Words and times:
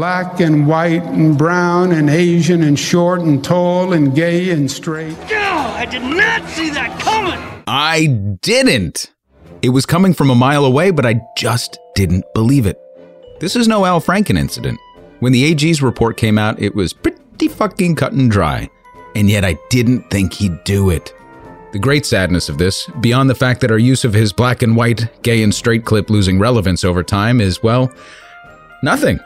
black 0.00 0.40
and 0.40 0.66
white 0.66 1.02
and 1.02 1.36
brown 1.36 1.92
and 1.92 2.08
Asian 2.08 2.62
and 2.62 2.78
short 2.78 3.20
and 3.20 3.44
tall 3.44 3.92
and 3.92 4.14
gay 4.14 4.48
and 4.48 4.70
straight. 4.70 5.14
No, 5.28 5.74
I 5.76 5.84
did 5.84 6.00
not 6.00 6.48
see 6.48 6.70
that 6.70 6.98
coming. 6.98 7.38
I 7.66 8.06
didn't. 8.40 9.12
It 9.60 9.68
was 9.68 9.84
coming 9.84 10.14
from 10.14 10.30
a 10.30 10.34
mile 10.34 10.64
away, 10.64 10.90
but 10.90 11.04
I 11.04 11.20
just 11.36 11.78
didn't 11.94 12.24
believe 12.32 12.64
it. 12.64 12.80
This 13.40 13.54
is 13.54 13.68
no 13.68 13.84
Al 13.84 14.00
Franken 14.00 14.38
incident. 14.38 14.80
When 15.18 15.32
the 15.32 15.44
AG's 15.44 15.82
report 15.82 16.16
came 16.16 16.38
out, 16.38 16.58
it 16.62 16.74
was 16.74 16.94
pretty 16.94 17.48
fucking 17.48 17.96
cut 17.96 18.12
and 18.12 18.30
dry. 18.30 18.70
And 19.14 19.28
yet 19.28 19.44
I 19.44 19.58
didn't 19.68 20.08
think 20.08 20.32
he'd 20.32 20.64
do 20.64 20.88
it. 20.88 21.12
The 21.72 21.78
great 21.78 22.06
sadness 22.06 22.48
of 22.48 22.56
this, 22.56 22.86
beyond 23.02 23.28
the 23.28 23.34
fact 23.34 23.60
that 23.60 23.70
our 23.70 23.76
use 23.76 24.04
of 24.04 24.14
his 24.14 24.32
black 24.32 24.62
and 24.62 24.76
white, 24.76 25.22
gay 25.22 25.42
and 25.42 25.54
straight 25.54 25.84
clip 25.84 26.08
losing 26.08 26.38
relevance 26.38 26.84
over 26.84 27.02
time, 27.02 27.38
is, 27.38 27.62
well, 27.62 27.92
nothing. 28.82 29.20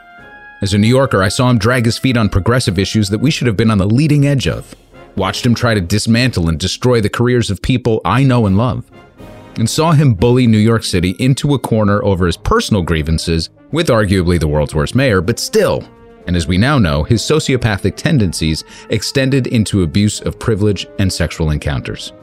As 0.64 0.72
a 0.72 0.78
New 0.78 0.88
Yorker, 0.88 1.22
I 1.22 1.28
saw 1.28 1.50
him 1.50 1.58
drag 1.58 1.84
his 1.84 1.98
feet 1.98 2.16
on 2.16 2.30
progressive 2.30 2.78
issues 2.78 3.10
that 3.10 3.18
we 3.18 3.30
should 3.30 3.46
have 3.46 3.54
been 3.54 3.70
on 3.70 3.76
the 3.76 3.84
leading 3.84 4.26
edge 4.26 4.48
of. 4.48 4.74
Watched 5.14 5.44
him 5.44 5.54
try 5.54 5.74
to 5.74 5.80
dismantle 5.82 6.48
and 6.48 6.58
destroy 6.58 7.02
the 7.02 7.10
careers 7.10 7.50
of 7.50 7.60
people 7.60 8.00
I 8.02 8.22
know 8.22 8.46
and 8.46 8.56
love. 8.56 8.90
And 9.56 9.68
saw 9.68 9.92
him 9.92 10.14
bully 10.14 10.46
New 10.46 10.56
York 10.56 10.82
City 10.82 11.16
into 11.18 11.52
a 11.52 11.58
corner 11.58 12.02
over 12.02 12.24
his 12.24 12.38
personal 12.38 12.82
grievances 12.82 13.50
with 13.72 13.88
arguably 13.88 14.40
the 14.40 14.48
world's 14.48 14.74
worst 14.74 14.94
mayor, 14.94 15.20
but 15.20 15.38
still, 15.38 15.86
and 16.26 16.34
as 16.34 16.46
we 16.46 16.56
now 16.56 16.78
know, 16.78 17.02
his 17.02 17.20
sociopathic 17.20 17.96
tendencies 17.96 18.64
extended 18.88 19.46
into 19.48 19.82
abuse 19.82 20.22
of 20.22 20.38
privilege 20.38 20.86
and 20.98 21.12
sexual 21.12 21.50
encounters. 21.50 22.14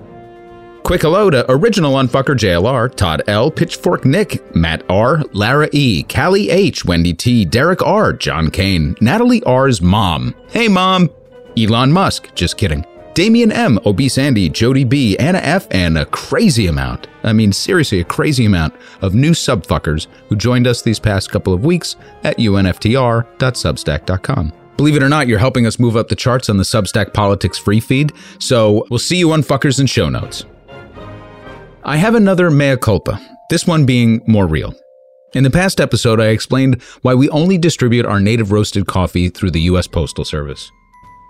Quick 0.83 1.03
hello 1.03 1.29
to 1.29 1.49
original 1.49 1.93
Unfucker 1.93 2.35
JLR, 2.35 2.93
Todd 2.93 3.21
L, 3.27 3.51
Pitchfork 3.51 4.03
Nick, 4.03 4.55
Matt 4.55 4.83
R, 4.89 5.21
Lara 5.31 5.69
E, 5.71 6.03
Callie 6.03 6.49
H, 6.49 6.83
Wendy 6.83 7.13
T, 7.13 7.45
Derek 7.45 7.83
R, 7.83 8.13
John 8.13 8.49
Kane, 8.49 8.95
Natalie 8.99 9.43
R's 9.43 9.81
mom. 9.81 10.33
Hey 10.49 10.67
mom! 10.67 11.09
Elon 11.55 11.91
Musk, 11.91 12.33
just 12.33 12.57
kidding. 12.57 12.83
Damian 13.13 13.51
M, 13.51 13.79
Obese 13.85 14.17
Andy, 14.17 14.49
Jody 14.49 14.83
B, 14.83 15.15
Anna 15.17 15.37
F, 15.37 15.67
and 15.69 15.97
a 15.97 16.05
crazy 16.07 16.67
amount, 16.67 17.07
I 17.23 17.31
mean 17.31 17.53
seriously 17.53 17.99
a 17.99 18.05
crazy 18.05 18.45
amount, 18.45 18.73
of 19.01 19.13
new 19.13 19.31
subfuckers 19.31 20.07
who 20.29 20.35
joined 20.35 20.65
us 20.65 20.81
these 20.81 20.99
past 20.99 21.29
couple 21.29 21.53
of 21.53 21.63
weeks 21.63 21.95
at 22.23 22.37
unftr.substack.com. 22.37 24.53
Believe 24.77 24.95
it 24.95 25.03
or 25.03 25.09
not, 25.09 25.27
you're 25.27 25.37
helping 25.37 25.67
us 25.67 25.77
move 25.77 25.95
up 25.95 26.07
the 26.07 26.15
charts 26.15 26.49
on 26.49 26.57
the 26.57 26.63
Substack 26.63 27.13
Politics 27.13 27.59
free 27.59 27.79
feed, 27.79 28.13
so 28.39 28.87
we'll 28.89 28.97
see 28.97 29.17
you 29.17 29.27
unfuckers 29.27 29.79
in 29.79 29.85
show 29.85 30.09
notes. 30.09 30.45
I 31.83 31.97
have 31.97 32.13
another 32.13 32.51
mea 32.51 32.77
culpa, 32.77 33.19
this 33.49 33.65
one 33.65 33.87
being 33.87 34.21
more 34.27 34.45
real. 34.45 34.75
In 35.33 35.43
the 35.43 35.49
past 35.49 35.81
episode, 35.81 36.19
I 36.19 36.27
explained 36.27 36.79
why 37.01 37.15
we 37.15 37.27
only 37.29 37.57
distribute 37.57 38.05
our 38.05 38.19
native 38.19 38.51
roasted 38.51 38.85
coffee 38.85 39.29
through 39.29 39.49
the 39.49 39.61
U.S. 39.61 39.87
Postal 39.87 40.23
Service. 40.23 40.69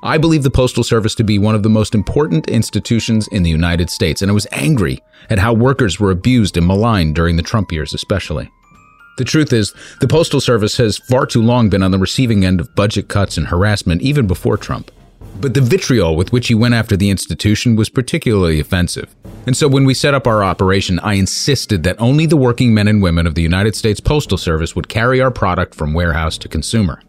I 0.04 0.18
believe 0.18 0.44
the 0.44 0.52
Postal 0.52 0.84
Service 0.84 1.16
to 1.16 1.24
be 1.24 1.40
one 1.40 1.56
of 1.56 1.64
the 1.64 1.70
most 1.70 1.96
important 1.96 2.50
institutions 2.50 3.30
in 3.30 3.44
the 3.44 3.50
United 3.50 3.90
States, 3.90 4.22
and 4.22 4.30
I 4.30 4.34
was 4.34 4.48
angry 4.52 5.00
at 5.30 5.40
how 5.40 5.54
workers 5.54 6.02
were 6.02 6.12
abused 6.12 6.58
and 6.58 6.68
maligned 6.68 7.16
during 7.16 7.38
the 7.38 7.44
Trump 7.44 7.72
years, 7.72 7.94
especially. 7.94 8.52
The 9.18 9.24
truth 9.24 9.54
is, 9.54 9.74
the 10.02 10.08
Postal 10.08 10.42
Service 10.42 10.76
has 10.78 10.98
far 10.98 11.26
too 11.26 11.42
long 11.42 11.70
been 11.70 11.84
on 11.84 11.92
the 11.92 11.98
receiving 11.98 12.44
end 12.44 12.60
of 12.60 12.76
budget 12.76 13.08
cuts 13.08 13.38
and 13.38 13.48
harassment 13.48 14.02
even 14.02 14.28
before 14.28 14.58
Trump. 14.58 14.92
But 15.40 15.54
the 15.54 15.62
vitriol 15.62 16.16
with 16.16 16.32
which 16.32 16.48
he 16.48 16.56
went 16.56 16.74
after 16.74 16.96
the 16.96 17.10
institution 17.10 17.76
was 17.76 17.90
particularly 17.90 18.60
offensive. 18.60 19.16
And 19.48 19.58
so 19.58 19.68
when 19.68 19.86
we 19.86 19.94
set 19.94 20.14
up 20.14 20.28
our 20.28 20.44
operation, 20.44 21.00
I 21.00 21.14
insisted 21.14 21.84
that 21.84 22.00
only 22.00 22.26
the 22.26 22.38
working 22.38 22.74
men 22.74 22.88
and 22.88 23.02
women 23.02 23.26
of 23.26 23.36
the 23.36 23.42
United 23.42 23.76
States 23.76 24.00
Postal 24.00 24.38
Service 24.38 24.76
would 24.76 24.90
carry 24.90 25.22
our 25.22 25.32
product 25.32 25.74
from 25.74 25.94
warehouse 25.94 26.38
to 26.40 26.48
consumer. 26.48 27.02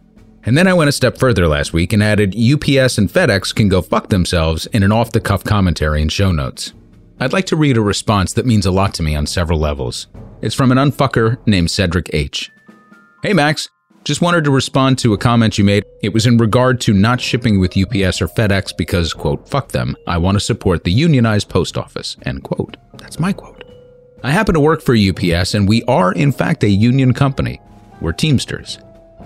And 0.45 0.57
then 0.59 0.67
I 0.67 0.75
went 0.75 0.89
a 0.89 0.93
step 0.93 1.19
further 1.19 1.47
last 1.47 1.73
week 1.73 1.93
and 1.93 2.03
added 2.03 2.35
UPS 2.35 2.99
and 2.99 3.09
FedEx 3.09 3.55
can 3.55 3.69
go 3.69 3.81
fuck 3.81 4.09
themselves 4.09 4.67
in 4.67 4.83
an 4.83 4.93
off 4.93 5.13
the 5.13 5.21
cuff 5.21 5.45
commentary 5.45 6.03
and 6.03 6.11
show 6.11 6.33
notes. 6.33 6.73
I'd 7.21 7.33
like 7.33 7.47
to 7.47 7.57
read 7.57 7.77
a 7.77 7.83
response 7.83 8.33
that 8.33 8.47
means 8.47 8.67
a 8.67 8.73
lot 8.73 8.95
to 8.95 9.03
me 9.03 9.15
on 9.15 9.27
several 9.27 9.61
levels. 9.61 10.09
It's 10.41 10.57
from 10.57 10.73
an 10.73 10.79
unfucker 10.79 11.39
named 11.47 11.71
Cedric 11.71 12.11
H. 12.13 12.51
Hey 13.23 13.33
Max, 13.33 13.69
just 14.05 14.21
wanted 14.21 14.45
to 14.45 14.51
respond 14.51 14.99
to 14.99 15.13
a 15.13 15.19
comment 15.19 15.59
you 15.59 15.65
made. 15.65 15.85
It 16.03 16.13
was 16.13 16.27
in 16.27 16.37
regard 16.37 16.81
to 16.83 16.93
not 16.93 17.21
shipping 17.21 17.61
with 17.61 17.77
UPS 17.77 18.21
or 18.21 18.29
FedEx 18.29 18.77
because, 18.77 19.13
quote, 19.13 19.49
fuck 19.49 19.69
them. 19.69 19.97
I 20.07 20.19
want 20.19 20.37
to 20.37 20.41
support 20.41 20.85
the 20.85 20.93
unionized 20.93 21.49
post 21.49 21.79
office, 21.79 22.17
end 22.23 22.43
quote. 22.43 22.77
That's 22.95 23.21
my 23.21 23.33
quote. 23.33 23.63
I 24.25 24.31
happen 24.31 24.55
to 24.55 24.61
work 24.61 24.83
for 24.83 24.97
UPS 24.97 25.55
and 25.55 25.69
we 25.69 25.83
are, 25.85 26.13
in 26.13 26.33
fact, 26.33 26.65
a 26.65 26.69
union 26.69 27.15
company. 27.15 27.61
We're 28.01 28.13
Teamsters. 28.13 28.79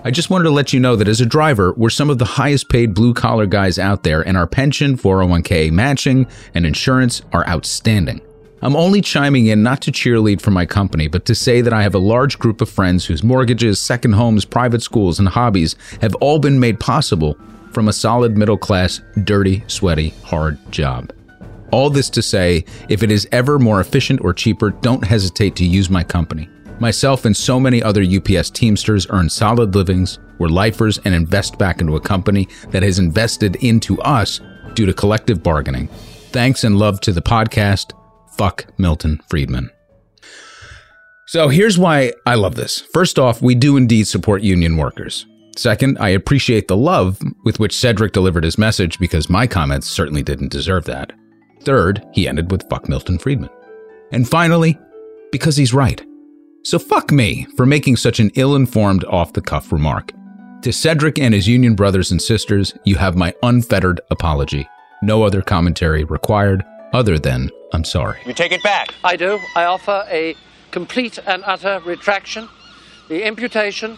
I 0.03 0.11
just 0.11 0.29
wanted 0.29 0.43
to 0.43 0.51
let 0.51 0.73
you 0.73 0.79
know 0.79 0.95
that 0.95 1.07
as 1.07 1.21
a 1.21 1.25
driver, 1.25 1.73
we're 1.75 1.89
some 1.89 2.09
of 2.11 2.19
the 2.19 2.25
highest 2.25 2.69
paid 2.69 2.93
blue 2.93 3.13
collar 3.13 3.47
guys 3.47 3.79
out 3.79 4.03
there, 4.03 4.21
and 4.25 4.37
our 4.37 4.47
pension, 4.47 4.95
401k 4.95 5.71
matching, 5.71 6.27
and 6.53 6.65
insurance 6.65 7.23
are 7.33 7.45
outstanding. 7.47 8.21
I'm 8.61 8.75
only 8.75 9.01
chiming 9.01 9.45
in 9.45 9.61
not 9.61 9.81
to 9.83 9.91
cheerlead 9.91 10.41
for 10.41 10.49
my 10.49 10.65
company, 10.65 11.07
but 11.07 11.25
to 11.25 11.35
say 11.35 11.61
that 11.61 11.73
I 11.73 11.83
have 11.83 11.93
a 11.93 11.99
large 11.99 12.39
group 12.39 12.59
of 12.59 12.69
friends 12.69 13.05
whose 13.05 13.23
mortgages, 13.23 13.79
second 13.79 14.13
homes, 14.13 14.45
private 14.45 14.81
schools, 14.81 15.19
and 15.19 15.27
hobbies 15.27 15.75
have 16.01 16.15
all 16.15 16.39
been 16.39 16.59
made 16.59 16.79
possible 16.79 17.37
from 17.71 17.87
a 17.87 17.93
solid 17.93 18.35
middle 18.35 18.57
class, 18.57 19.01
dirty, 19.23 19.63
sweaty, 19.67 20.09
hard 20.23 20.57
job. 20.71 21.13
All 21.71 21.91
this 21.91 22.09
to 22.11 22.23
say, 22.23 22.65
if 22.89 23.03
it 23.03 23.11
is 23.11 23.27
ever 23.31 23.59
more 23.59 23.79
efficient 23.79 24.21
or 24.23 24.33
cheaper, 24.33 24.71
don't 24.71 25.05
hesitate 25.05 25.55
to 25.57 25.65
use 25.65 25.89
my 25.89 26.03
company. 26.03 26.49
Myself 26.79 27.25
and 27.25 27.37
so 27.37 27.59
many 27.59 27.83
other 27.83 28.03
UPS 28.03 28.49
Teamsters 28.49 29.05
earn 29.11 29.29
solid 29.29 29.75
livings, 29.75 30.17
we're 30.39 30.47
lifers, 30.47 30.97
and 30.99 31.13
invest 31.13 31.59
back 31.59 31.81
into 31.81 31.95
a 31.95 32.01
company 32.01 32.47
that 32.69 32.83
has 32.83 32.97
invested 32.97 33.57
into 33.57 34.01
us 34.01 34.39
due 34.73 34.87
to 34.87 34.93
collective 34.93 35.43
bargaining. 35.43 35.87
Thanks 36.31 36.63
and 36.63 36.77
love 36.79 37.01
to 37.01 37.11
the 37.11 37.21
podcast. 37.21 37.93
Fuck 38.37 38.67
Milton 38.77 39.19
Friedman. 39.29 39.71
So 41.25 41.49
here's 41.49 41.77
why 41.77 42.13
I 42.25 42.35
love 42.35 42.55
this. 42.55 42.79
First 42.93 43.19
off, 43.19 43.41
we 43.41 43.55
do 43.55 43.75
indeed 43.75 44.07
support 44.07 44.43
union 44.43 44.77
workers. 44.77 45.25
Second, 45.57 45.97
I 45.99 46.09
appreciate 46.09 46.67
the 46.67 46.77
love 46.77 47.19
with 47.43 47.59
which 47.59 47.75
Cedric 47.75 48.13
delivered 48.13 48.43
his 48.43 48.57
message 48.57 48.99
because 48.99 49.29
my 49.29 49.47
comments 49.47 49.89
certainly 49.89 50.21
didn't 50.21 50.51
deserve 50.51 50.85
that. 50.85 51.11
Third, 51.63 52.05
he 52.13 52.27
ended 52.27 52.51
with 52.51 52.69
fuck 52.69 52.87
Milton 52.87 53.17
Friedman. 53.17 53.49
And 54.11 54.29
finally, 54.29 54.79
because 55.31 55.57
he's 55.57 55.73
right. 55.73 56.01
So 56.63 56.77
fuck 56.77 57.11
me 57.11 57.45
for 57.57 57.65
making 57.65 57.97
such 57.97 58.19
an 58.19 58.29
ill 58.35 58.55
informed, 58.55 59.03
off 59.05 59.33
the 59.33 59.41
cuff 59.41 59.71
remark. 59.71 60.11
To 60.61 60.71
Cedric 60.71 61.17
and 61.17 61.33
his 61.33 61.47
union 61.47 61.75
brothers 61.75 62.11
and 62.11 62.21
sisters, 62.21 62.73
you 62.85 62.95
have 62.97 63.15
my 63.15 63.33
unfettered 63.41 63.99
apology. 64.11 64.67
No 65.01 65.23
other 65.23 65.41
commentary 65.41 66.03
required 66.03 66.63
other 66.93 67.19
than 67.19 67.49
I'm 67.73 67.83
sorry. 67.83 68.19
You 68.25 68.33
take 68.33 68.51
it 68.51 68.63
back. 68.63 68.93
I 69.03 69.15
do. 69.15 69.39
I 69.55 69.65
offer 69.65 70.05
a 70.09 70.35
complete 70.71 71.19
and 71.25 71.43
utter 71.45 71.81
retraction. 71.85 72.47
The 73.09 73.25
imputation 73.25 73.97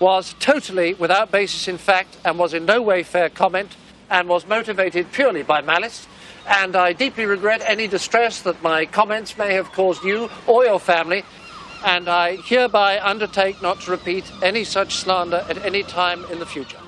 was 0.00 0.34
totally 0.40 0.94
without 0.94 1.30
basis 1.30 1.68
in 1.68 1.78
fact 1.78 2.16
and 2.24 2.38
was 2.38 2.54
in 2.54 2.64
no 2.66 2.82
way 2.82 3.02
fair 3.02 3.28
comment 3.28 3.76
and 4.10 4.28
was 4.28 4.46
motivated 4.46 5.10
purely 5.12 5.42
by 5.42 5.60
malice. 5.60 6.06
And 6.46 6.76
I 6.76 6.92
deeply 6.92 7.24
regret 7.24 7.62
any 7.64 7.88
distress 7.88 8.42
that 8.42 8.62
my 8.62 8.86
comments 8.86 9.38
may 9.38 9.54
have 9.54 9.72
caused 9.72 10.04
you 10.04 10.28
or 10.46 10.64
your 10.64 10.78
family. 10.78 11.24
And 11.84 12.08
I 12.08 12.36
hereby 12.36 13.00
undertake 13.00 13.60
not 13.62 13.80
to 13.82 13.90
repeat 13.90 14.24
any 14.42 14.64
such 14.64 14.96
slander 14.96 15.44
at 15.48 15.64
any 15.64 15.82
time 15.82 16.24
in 16.26 16.38
the 16.38 16.46
future. 16.46 16.78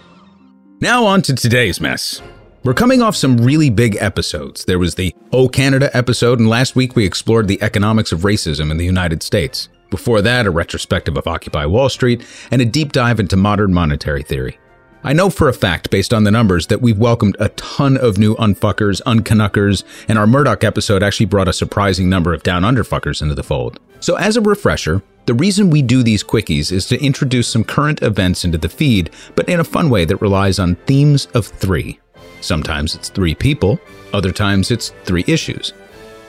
Now, 0.80 1.04
on 1.04 1.22
to 1.22 1.34
today's 1.34 1.80
mess. 1.80 2.20
We're 2.66 2.75
coming 2.75 3.00
off 3.00 3.15
some 3.15 3.37
really 3.37 3.71
big 3.71 3.97
episodes. 4.00 4.65
There 4.65 4.81
was 4.81 4.97
the 4.97 5.15
Oh 5.32 5.49
Canada 5.49 5.88
episode, 5.97 6.41
and 6.41 6.49
last 6.49 6.75
week 6.75 6.97
we 6.97 7.06
explored 7.06 7.47
the 7.47 7.62
economics 7.62 8.10
of 8.10 8.22
racism 8.22 8.72
in 8.72 8.77
the 8.77 8.84
United 8.84 9.22
States. 9.22 9.69
Before 9.88 10.21
that, 10.22 10.47
a 10.47 10.50
retrospective 10.50 11.16
of 11.16 11.28
Occupy 11.28 11.65
Wall 11.66 11.88
Street 11.88 12.26
and 12.50 12.60
a 12.60 12.65
deep 12.65 12.91
dive 12.91 13.21
into 13.21 13.37
modern 13.37 13.72
monetary 13.72 14.25
theory. 14.25 14.59
I 15.05 15.12
know 15.12 15.31
for 15.31 15.49
a 15.49 15.52
fact, 15.52 15.90
based 15.90 16.12
on 16.12 16.25
the 16.25 16.32
numbers, 16.32 16.67
that 16.67 16.82
we've 16.82 16.99
welcomed 16.99 17.37
a 17.38 17.50
ton 17.50 17.96
of 17.99 18.19
new 18.19 18.35
unfuckers, 18.35 19.00
uncanuckers, 19.02 19.85
and 20.08 20.19
our 20.19 20.26
Murdoch 20.26 20.64
episode 20.64 21.05
actually 21.05 21.26
brought 21.26 21.46
a 21.46 21.52
surprising 21.52 22.11
number 22.11 22.35
of 22.35 22.43
down 22.43 22.62
underfuckers 22.62 23.23
into 23.23 23.37
the 23.37 23.44
fold. 23.44 23.79
So, 24.00 24.17
as 24.17 24.37
a 24.37 24.40
refresher, 24.40 25.05
the 25.26 25.35
reason 25.35 25.70
we 25.70 25.82
do 25.82 26.02
these 26.02 26.25
quickies 26.25 26.73
is 26.73 26.87
to 26.87 27.00
introduce 27.00 27.46
some 27.46 27.62
current 27.62 28.02
events 28.02 28.44
into 28.44 28.58
the 28.58 28.69
feed, 28.69 29.11
but 29.37 29.49
in 29.49 29.61
a 29.61 29.64
fun 29.64 29.88
way 29.88 30.05
that 30.05 30.20
relies 30.20 30.58
on 30.58 30.75
themes 30.87 31.26
of 31.26 31.46
three. 31.46 32.00
Sometimes 32.46 32.94
it's 32.94 33.08
three 33.08 33.34
people, 33.34 33.81
other 34.12 34.31
times 34.31 34.70
it's 34.70 34.90
three 35.02 35.25
issues. 35.26 35.72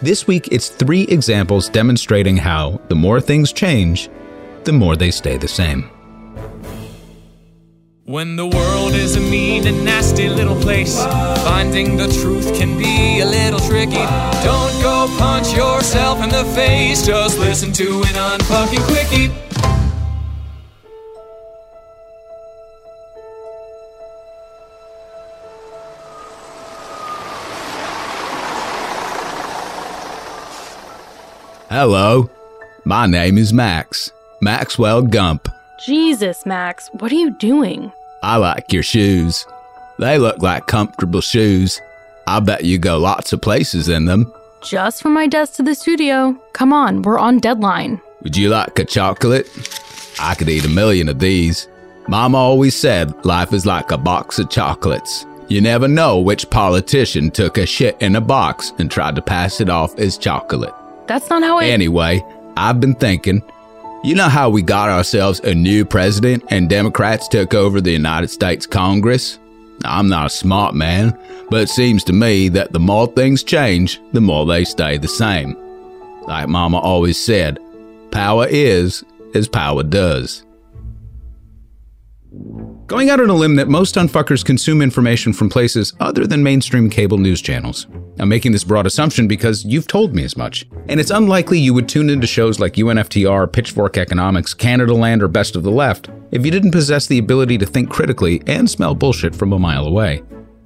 This 0.02 0.26
week, 0.26 0.48
it's 0.52 0.68
three 0.68 1.04
examples 1.04 1.70
demonstrating 1.70 2.38
how 2.38 2.82
the 2.88 2.96
more 2.96 3.22
things 3.22 3.54
change, 3.54 4.10
the 4.64 4.74
more 4.74 4.96
they 4.96 5.12
stay 5.12 5.38
the 5.38 5.48
same. 5.48 5.84
When 8.06 8.36
the 8.36 8.48
world 8.48 8.94
is 8.94 9.16
a 9.16 9.20
mean 9.20 9.68
and 9.68 9.86
nasty 9.86 10.28
little 10.28 10.60
place, 10.60 10.98
finding 11.44 11.98
the 11.98 12.08
truth 12.08 12.58
can 12.58 12.80
be 12.80 13.20
a 13.20 13.26
little 13.26 13.60
tricky. 13.60 14.04
Don't 14.44 14.82
go 14.82 15.06
punch 15.20 15.54
yourself 15.56 16.24
in 16.24 16.30
the 16.30 16.46
face, 16.56 17.06
just 17.06 17.38
listen 17.38 17.72
to 17.74 18.02
an 18.08 18.40
unfucking 18.40 18.84
quickie. 18.88 19.47
Hello, 31.70 32.30
my 32.86 33.06
name 33.06 33.38
is 33.38 33.52
Max. 33.52 34.10
Maxwell 34.40 35.02
Gump. 35.02 35.50
Jesus, 35.86 36.46
Max, 36.46 36.88
what 36.94 37.12
are 37.12 37.16
you 37.16 37.32
doing? 37.32 37.92
I 38.24 38.38
like 38.38 38.72
your 38.72 38.84
shoes. 38.84 39.46
They 40.00 40.18
look 40.18 40.42
like 40.42 40.68
comfortable 40.68 41.20
shoes. 41.20 41.82
I 42.26 42.40
bet 42.40 42.64
you 42.64 42.78
go 42.78 42.98
lots 42.98 43.34
of 43.34 43.42
places 43.42 43.90
in 43.90 44.06
them. 44.06 44.34
Just 44.62 45.02
from 45.02 45.14
my 45.14 45.28
desk 45.28 45.56
to 45.56 45.64
the 45.64 45.76
studio. 45.76 46.42
Come 46.54 46.72
on, 46.72 47.02
we're 47.02 47.20
on 47.20 47.40
deadline. 47.40 48.00
Would 48.22 48.38
you 48.38 48.48
like 48.48 48.80
a 48.80 48.86
chocolate? 48.86 49.50
I 50.22 50.36
could 50.36 50.48
eat 50.48 50.64
a 50.64 50.70
million 50.70 51.10
of 51.10 51.20
these. 51.20 51.68
Mama 52.08 52.38
always 52.38 52.78
said 52.78 53.26
life 53.26 53.52
is 53.52 53.66
like 53.66 53.92
a 53.92 53.98
box 53.98 54.40
of 54.40 54.50
chocolates. 54.50 55.26
You 55.50 55.60
never 55.60 55.90
know 55.90 56.18
which 56.22 56.50
politician 56.50 57.30
took 57.30 57.58
a 57.58 57.66
shit 57.66 58.02
in 58.02 58.16
a 58.16 58.22
box 58.22 58.72
and 58.80 58.90
tried 58.90 59.18
to 59.18 59.22
pass 59.22 59.60
it 59.60 59.70
off 59.70 60.00
as 60.00 60.18
chocolate. 60.18 60.74
That's 61.08 61.30
not 61.30 61.44
how 61.44 61.60
it. 61.60 61.66
Anyway, 61.66 62.24
I've 62.56 62.80
been 62.80 62.96
thinking. 62.96 63.42
You 64.04 64.16
know 64.16 64.30
how 64.30 64.50
we 64.50 64.62
got 64.62 64.90
ourselves 64.90 65.40
a 65.40 65.56
new 65.56 65.84
president 65.84 66.44
and 66.50 66.70
Democrats 66.70 67.28
took 67.28 67.54
over 67.54 67.82
the 67.82 67.92
United 67.92 68.30
States 68.30 68.66
Congress? 68.66 69.40
I'm 69.86 70.08
not 70.10 70.26
a 70.26 70.30
smart 70.30 70.76
man, 70.76 71.18
but 71.50 71.62
it 71.62 71.70
seems 71.70 72.04
to 72.06 72.14
me 72.14 72.50
that 72.50 72.74
the 72.74 72.80
more 72.80 73.08
things 73.08 73.44
change, 73.44 74.02
the 74.14 74.22
more 74.22 74.46
they 74.46 74.66
stay 74.66 74.98
the 74.98 75.08
same. 75.08 75.56
Like 76.24 76.48
Mama 76.48 76.80
always 76.80 77.24
said, 77.24 77.60
power 78.12 78.48
is 78.50 79.04
as 79.34 79.48
power 79.48 79.84
does. 79.84 80.44
Going 82.88 83.10
out 83.10 83.20
on 83.20 83.30
a 83.30 83.34
limb 83.36 83.58
that 83.58 83.68
most 83.68 83.96
unfuckers 83.96 84.46
consume 84.46 84.82
information 84.82 85.34
from 85.34 85.50
places 85.50 85.92
other 86.00 86.26
than 86.26 86.42
mainstream 86.42 86.90
cable 86.90 87.18
news 87.18 87.42
channels. 87.42 87.86
I'm 88.18 88.30
making 88.30 88.54
this 88.54 88.64
broad 88.64 88.86
assumption 88.86 89.28
because 89.28 89.66
you've 89.66 89.88
told 89.88 90.16
me 90.16 90.24
as 90.24 90.38
much. 90.38 90.66
And 90.88 90.98
it's 90.98 91.12
unlikely 91.12 91.60
you 91.60 91.74
would 91.74 91.90
tune 91.90 92.10
into 92.10 92.26
shows 92.26 92.62
like 92.62 92.76
UNFTR, 92.76 93.52
Pitchfork 93.52 93.98
Economics, 93.98 94.54
Canadaland, 94.54 95.22
or 95.22 95.28
Best 95.28 95.58
of 95.58 95.64
the 95.64 95.70
Left 95.70 96.10
if 96.32 96.46
you 96.46 96.52
didn't 96.52 96.72
possess 96.72 97.08
the 97.08 97.18
ability 97.18 97.58
to 97.58 97.66
think 97.66 97.90
critically 97.90 98.42
and 98.48 98.70
smell 98.70 98.96
bullshit 98.96 99.36
from 99.36 99.52
a 99.52 99.60
mile 99.60 99.86
away. 99.86 100.24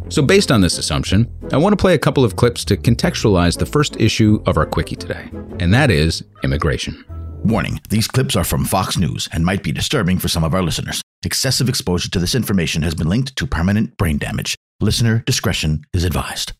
So, 0.09 0.21
based 0.21 0.51
on 0.51 0.61
this 0.61 0.77
assumption, 0.77 1.27
I 1.51 1.57
want 1.57 1.73
to 1.73 1.81
play 1.81 1.95
a 1.95 1.99
couple 1.99 2.23
of 2.23 2.35
clips 2.35 2.63
to 2.65 2.77
contextualize 2.77 3.57
the 3.57 3.65
first 3.65 3.99
issue 3.99 4.43
of 4.45 4.57
our 4.57 4.67
quickie 4.67 4.95
today, 4.95 5.31
and 5.59 5.73
that 5.73 5.89
is 5.89 6.23
immigration. 6.43 7.03
Warning 7.43 7.81
these 7.89 8.07
clips 8.07 8.35
are 8.35 8.43
from 8.43 8.65
Fox 8.65 8.95
News 8.95 9.27
and 9.31 9.43
might 9.43 9.63
be 9.63 9.71
disturbing 9.71 10.19
for 10.19 10.27
some 10.27 10.43
of 10.43 10.53
our 10.53 10.61
listeners. 10.61 11.01
Excessive 11.23 11.69
exposure 11.69 12.09
to 12.09 12.17
this 12.17 12.33
information 12.33 12.81
has 12.81 12.95
been 12.95 13.07
linked 13.07 13.35
to 13.35 13.45
permanent 13.45 13.95
brain 13.95 14.17
damage. 14.17 14.55
Listener 14.79 15.21
discretion 15.27 15.83
is 15.93 16.03
advised. 16.03 16.53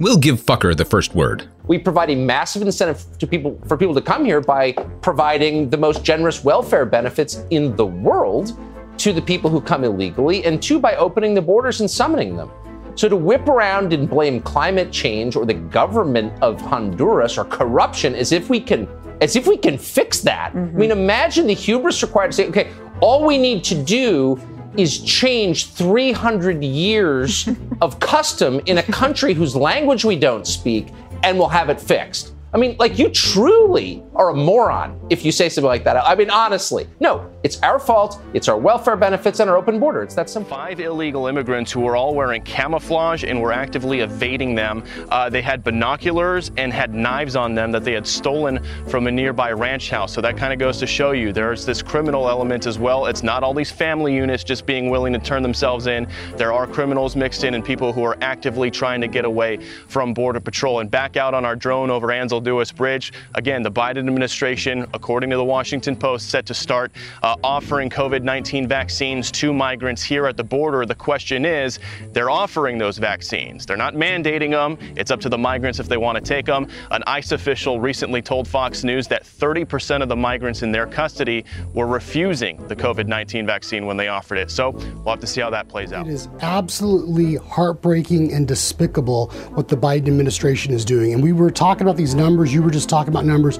We'll 0.00 0.18
give 0.18 0.40
fucker 0.40 0.76
the 0.76 0.84
first 0.84 1.14
word. 1.14 1.48
We 1.68 1.78
provide 1.78 2.10
a 2.10 2.16
massive 2.16 2.62
incentive 2.62 3.04
to 3.18 3.26
people 3.28 3.56
for 3.68 3.76
people 3.76 3.94
to 3.94 4.00
come 4.00 4.24
here 4.24 4.40
by 4.40 4.72
providing 5.00 5.70
the 5.70 5.76
most 5.76 6.02
generous 6.02 6.42
welfare 6.42 6.84
benefits 6.84 7.44
in 7.50 7.76
the 7.76 7.86
world 7.86 8.58
to 8.98 9.12
the 9.12 9.22
people 9.22 9.48
who 9.48 9.60
come 9.60 9.84
illegally, 9.84 10.44
and 10.44 10.60
two 10.60 10.80
by 10.80 10.96
opening 10.96 11.32
the 11.32 11.42
borders 11.42 11.80
and 11.80 11.88
summoning 11.88 12.36
them. 12.36 12.50
So 12.96 13.08
to 13.08 13.16
whip 13.16 13.46
around 13.46 13.92
and 13.92 14.10
blame 14.10 14.40
climate 14.40 14.90
change 14.90 15.36
or 15.36 15.46
the 15.46 15.54
government 15.54 16.32
of 16.42 16.60
Honduras 16.60 17.38
or 17.38 17.44
corruption 17.44 18.16
as 18.16 18.32
if 18.32 18.50
we 18.50 18.58
can 18.58 18.88
as 19.20 19.36
if 19.36 19.46
we 19.46 19.56
can 19.56 19.78
fix 19.78 20.20
that. 20.22 20.52
Mm-hmm. 20.52 20.76
I 20.76 20.80
mean, 20.80 20.90
imagine 20.90 21.46
the 21.46 21.54
hubris 21.54 22.02
required 22.02 22.32
to 22.32 22.36
say, 22.36 22.48
okay, 22.48 22.70
all 23.04 23.22
we 23.22 23.36
need 23.36 23.62
to 23.62 23.74
do 23.74 24.40
is 24.78 24.98
change 25.00 25.66
300 25.66 26.64
years 26.64 27.46
of 27.82 28.00
custom 28.00 28.62
in 28.64 28.78
a 28.78 28.82
country 28.82 29.34
whose 29.34 29.54
language 29.54 30.06
we 30.06 30.16
don't 30.16 30.46
speak, 30.46 30.88
and 31.22 31.38
we'll 31.38 31.46
have 31.46 31.68
it 31.68 31.78
fixed. 31.78 32.33
I 32.54 32.56
mean, 32.56 32.76
like, 32.78 33.00
you 33.00 33.08
truly 33.08 34.00
are 34.14 34.28
a 34.28 34.34
moron 34.34 35.00
if 35.10 35.24
you 35.24 35.32
say 35.32 35.48
something 35.48 35.66
like 35.66 35.82
that. 35.82 35.96
I 35.96 36.14
mean, 36.14 36.30
honestly, 36.30 36.86
no, 37.00 37.28
it's 37.42 37.60
our 37.62 37.80
fault. 37.80 38.22
It's 38.32 38.46
our 38.46 38.56
welfare 38.56 38.94
benefits 38.94 39.40
and 39.40 39.50
our 39.50 39.56
open 39.56 39.80
border. 39.80 40.04
It's 40.04 40.14
that 40.14 40.30
simple. 40.30 40.56
Five 40.56 40.78
illegal 40.78 41.26
immigrants 41.26 41.72
who 41.72 41.80
were 41.80 41.96
all 41.96 42.14
wearing 42.14 42.42
camouflage 42.42 43.24
and 43.24 43.42
were 43.42 43.50
actively 43.50 44.00
evading 44.00 44.54
them. 44.54 44.84
Uh, 45.10 45.28
they 45.28 45.42
had 45.42 45.64
binoculars 45.64 46.52
and 46.56 46.72
had 46.72 46.94
knives 46.94 47.34
on 47.34 47.56
them 47.56 47.72
that 47.72 47.82
they 47.82 47.92
had 47.92 48.06
stolen 48.06 48.64
from 48.86 49.08
a 49.08 49.10
nearby 49.10 49.50
ranch 49.50 49.90
house. 49.90 50.12
So 50.12 50.20
that 50.20 50.36
kind 50.36 50.52
of 50.52 50.60
goes 50.60 50.78
to 50.78 50.86
show 50.86 51.10
you 51.10 51.32
there's 51.32 51.66
this 51.66 51.82
criminal 51.82 52.28
element 52.28 52.66
as 52.66 52.78
well. 52.78 53.06
It's 53.06 53.24
not 53.24 53.42
all 53.42 53.52
these 53.52 53.72
family 53.72 54.14
units 54.14 54.44
just 54.44 54.64
being 54.64 54.90
willing 54.90 55.12
to 55.12 55.18
turn 55.18 55.42
themselves 55.42 55.88
in. 55.88 56.06
There 56.36 56.52
are 56.52 56.68
criminals 56.68 57.16
mixed 57.16 57.42
in 57.42 57.54
and 57.54 57.64
people 57.64 57.92
who 57.92 58.04
are 58.04 58.16
actively 58.20 58.70
trying 58.70 59.00
to 59.00 59.08
get 59.08 59.24
away 59.24 59.58
from 59.88 60.14
Border 60.14 60.38
Patrol. 60.38 60.78
And 60.78 60.88
back 60.88 61.16
out 61.16 61.34
on 61.34 61.44
our 61.44 61.56
drone 61.56 61.90
over 61.90 62.12
Ansel 62.12 62.43
Duis 62.44 62.70
Bridge, 62.70 63.12
again, 63.34 63.62
the 63.62 63.70
Biden 63.70 63.98
administration, 63.98 64.86
according 64.94 65.30
to 65.30 65.36
the 65.36 65.44
Washington 65.44 65.96
Post, 65.96 66.30
set 66.30 66.46
to 66.46 66.54
start 66.54 66.92
uh, 67.22 67.36
offering 67.42 67.90
COVID 67.90 68.22
19 68.22 68.68
vaccines 68.68 69.30
to 69.32 69.52
migrants 69.52 70.02
here 70.02 70.26
at 70.26 70.36
the 70.36 70.44
border. 70.44 70.86
The 70.86 70.94
question 70.94 71.44
is, 71.44 71.78
they're 72.12 72.30
offering 72.30 72.78
those 72.78 72.98
vaccines. 72.98 73.66
They're 73.66 73.76
not 73.76 73.94
mandating 73.94 74.50
them. 74.50 74.78
It's 74.96 75.10
up 75.10 75.20
to 75.20 75.28
the 75.28 75.38
migrants 75.38 75.80
if 75.80 75.88
they 75.88 75.96
want 75.96 76.16
to 76.16 76.22
take 76.22 76.46
them. 76.46 76.68
An 76.90 77.02
ICE 77.06 77.32
official 77.32 77.80
recently 77.80 78.22
told 78.22 78.46
Fox 78.46 78.84
News 78.84 79.08
that 79.08 79.24
30% 79.24 80.02
of 80.02 80.08
the 80.08 80.16
migrants 80.16 80.62
in 80.62 80.70
their 80.70 80.86
custody 80.86 81.44
were 81.72 81.86
refusing 81.86 82.64
the 82.68 82.76
COVID 82.76 83.06
19 83.06 83.46
vaccine 83.46 83.86
when 83.86 83.96
they 83.96 84.08
offered 84.08 84.38
it. 84.38 84.50
So 84.50 84.70
we'll 84.70 85.14
have 85.14 85.20
to 85.20 85.26
see 85.26 85.40
how 85.40 85.50
that 85.50 85.68
plays 85.68 85.92
out. 85.92 86.06
It 86.06 86.12
is 86.12 86.28
absolutely 86.40 87.36
heartbreaking 87.36 88.32
and 88.32 88.46
despicable 88.46 89.28
what 89.54 89.68
the 89.68 89.76
Biden 89.76 90.08
administration 90.08 90.72
is 90.72 90.84
doing. 90.84 91.14
And 91.14 91.22
we 91.22 91.32
were 91.32 91.50
talking 91.50 91.82
about 91.82 91.96
these 91.96 92.14
numbers. 92.14 92.33
You 92.42 92.62
were 92.62 92.70
just 92.70 92.88
talking 92.88 93.12
about 93.12 93.24
numbers. 93.24 93.58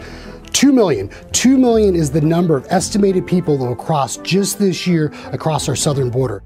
2 0.52 0.72
million. 0.72 1.10
2 1.32 1.58
million 1.58 1.94
is 1.94 2.10
the 2.10 2.20
number 2.20 2.56
of 2.56 2.66
estimated 2.70 3.26
people 3.26 3.58
that 3.58 3.64
will 3.64 3.76
cross 3.76 4.16
just 4.18 4.58
this 4.58 4.86
year 4.86 5.12
across 5.32 5.68
our 5.68 5.76
southern 5.76 6.10
border. 6.10 6.42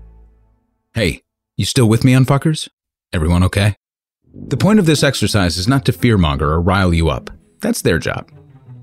Hey, 0.95 1.23
you 1.57 1.65
still 1.65 1.89
with 1.89 2.05
me, 2.05 2.13
unfuckers? 2.13 2.69
Everyone 3.13 3.43
okay? 3.45 3.77
The 4.35 4.57
point 4.57 4.79
of 4.79 4.87
this 4.87 5.03
exercise 5.03 5.57
is 5.57 5.69
not 5.69 5.85
to 5.87 5.93
fearmonger 5.93 6.43
or 6.43 6.61
rile 6.61 6.93
you 6.93 7.09
up. 7.09 7.31
That's 7.61 7.83
their 7.83 7.99
job. 7.99 8.31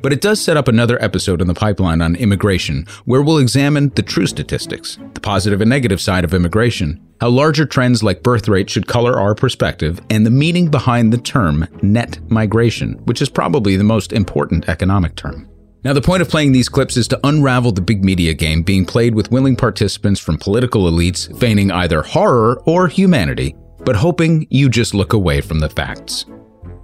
But 0.01 0.13
it 0.13 0.21
does 0.21 0.39
set 0.39 0.57
up 0.57 0.67
another 0.67 1.01
episode 1.01 1.41
in 1.41 1.47
the 1.47 1.53
pipeline 1.53 2.01
on 2.01 2.15
immigration, 2.15 2.85
where 3.05 3.21
we'll 3.21 3.37
examine 3.37 3.89
the 3.95 4.03
true 4.03 4.27
statistics, 4.27 4.99
the 5.13 5.19
positive 5.19 5.61
and 5.61 5.69
negative 5.69 5.99
side 5.99 6.23
of 6.23 6.33
immigration, 6.33 7.04
how 7.21 7.29
larger 7.29 7.65
trends 7.65 8.03
like 8.03 8.23
birth 8.23 8.47
rate 8.47 8.69
should 8.69 8.87
color 8.87 9.19
our 9.19 9.35
perspective, 9.35 10.01
and 10.09 10.25
the 10.25 10.31
meaning 10.31 10.69
behind 10.69 11.13
the 11.13 11.17
term 11.17 11.67
net 11.81 12.19
migration, 12.29 12.93
which 13.05 13.21
is 13.21 13.29
probably 13.29 13.77
the 13.77 13.83
most 13.83 14.11
important 14.11 14.67
economic 14.67 15.15
term. 15.15 15.49
Now, 15.83 15.93
the 15.93 16.01
point 16.01 16.23
of 16.23 16.29
playing 16.29 16.51
these 16.51 16.67
clips 16.67 16.97
is 16.97 17.07
to 17.09 17.19
unravel 17.23 17.71
the 17.71 17.81
big 17.81 18.03
media 18.03 18.33
game 18.33 18.63
being 18.63 18.85
played 18.85 19.13
with 19.13 19.31
willing 19.31 19.55
participants 19.55 20.19
from 20.19 20.37
political 20.39 20.89
elites 20.89 21.37
feigning 21.39 21.71
either 21.71 22.01
horror 22.01 22.59
or 22.65 22.87
humanity, 22.87 23.55
but 23.85 23.95
hoping 23.95 24.47
you 24.49 24.67
just 24.67 24.95
look 24.95 25.13
away 25.13 25.41
from 25.41 25.59
the 25.59 25.69
facts. 25.69 26.25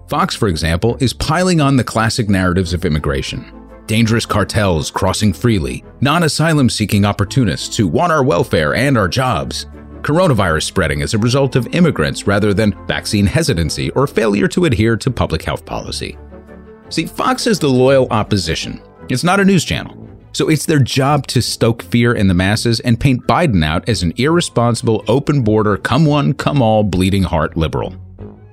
Fox, 0.07 0.35
for 0.35 0.47
example, 0.47 0.97
is 0.99 1.13
piling 1.13 1.59
on 1.59 1.77
the 1.77 1.83
classic 1.83 2.29
narratives 2.29 2.73
of 2.73 2.85
immigration. 2.85 3.51
Dangerous 3.87 4.25
cartels 4.25 4.91
crossing 4.91 5.33
freely, 5.33 5.83
non 5.99 6.23
asylum 6.23 6.69
seeking 6.69 7.03
opportunists 7.03 7.75
who 7.75 7.87
want 7.87 8.11
our 8.11 8.23
welfare 8.23 8.75
and 8.75 8.97
our 8.99 9.07
jobs, 9.07 9.65
coronavirus 10.01 10.63
spreading 10.63 11.01
as 11.01 11.13
a 11.13 11.19
result 11.19 11.55
of 11.55 11.73
immigrants 11.75 12.27
rather 12.27 12.53
than 12.53 12.75
vaccine 12.87 13.25
hesitancy 13.25 13.89
or 13.91 14.07
failure 14.07 14.47
to 14.49 14.65
adhere 14.65 14.95
to 14.97 15.11
public 15.11 15.43
health 15.43 15.65
policy. 15.65 16.17
See, 16.89 17.05
Fox 17.05 17.47
is 17.47 17.59
the 17.59 17.69
loyal 17.69 18.07
opposition. 18.11 18.81
It's 19.09 19.23
not 19.23 19.39
a 19.39 19.45
news 19.45 19.63
channel. 19.63 19.97
So 20.33 20.49
it's 20.49 20.65
their 20.65 20.79
job 20.79 21.27
to 21.27 21.41
stoke 21.41 21.83
fear 21.83 22.13
in 22.13 22.27
the 22.27 22.33
masses 22.33 22.79
and 22.79 22.99
paint 22.99 23.27
Biden 23.27 23.65
out 23.65 23.87
as 23.89 24.01
an 24.01 24.13
irresponsible, 24.17 25.03
open 25.07 25.41
border, 25.43 25.77
come 25.77 26.05
one, 26.05 26.33
come 26.33 26.61
all, 26.61 26.83
bleeding 26.83 27.23
heart 27.23 27.57
liberal. 27.57 27.95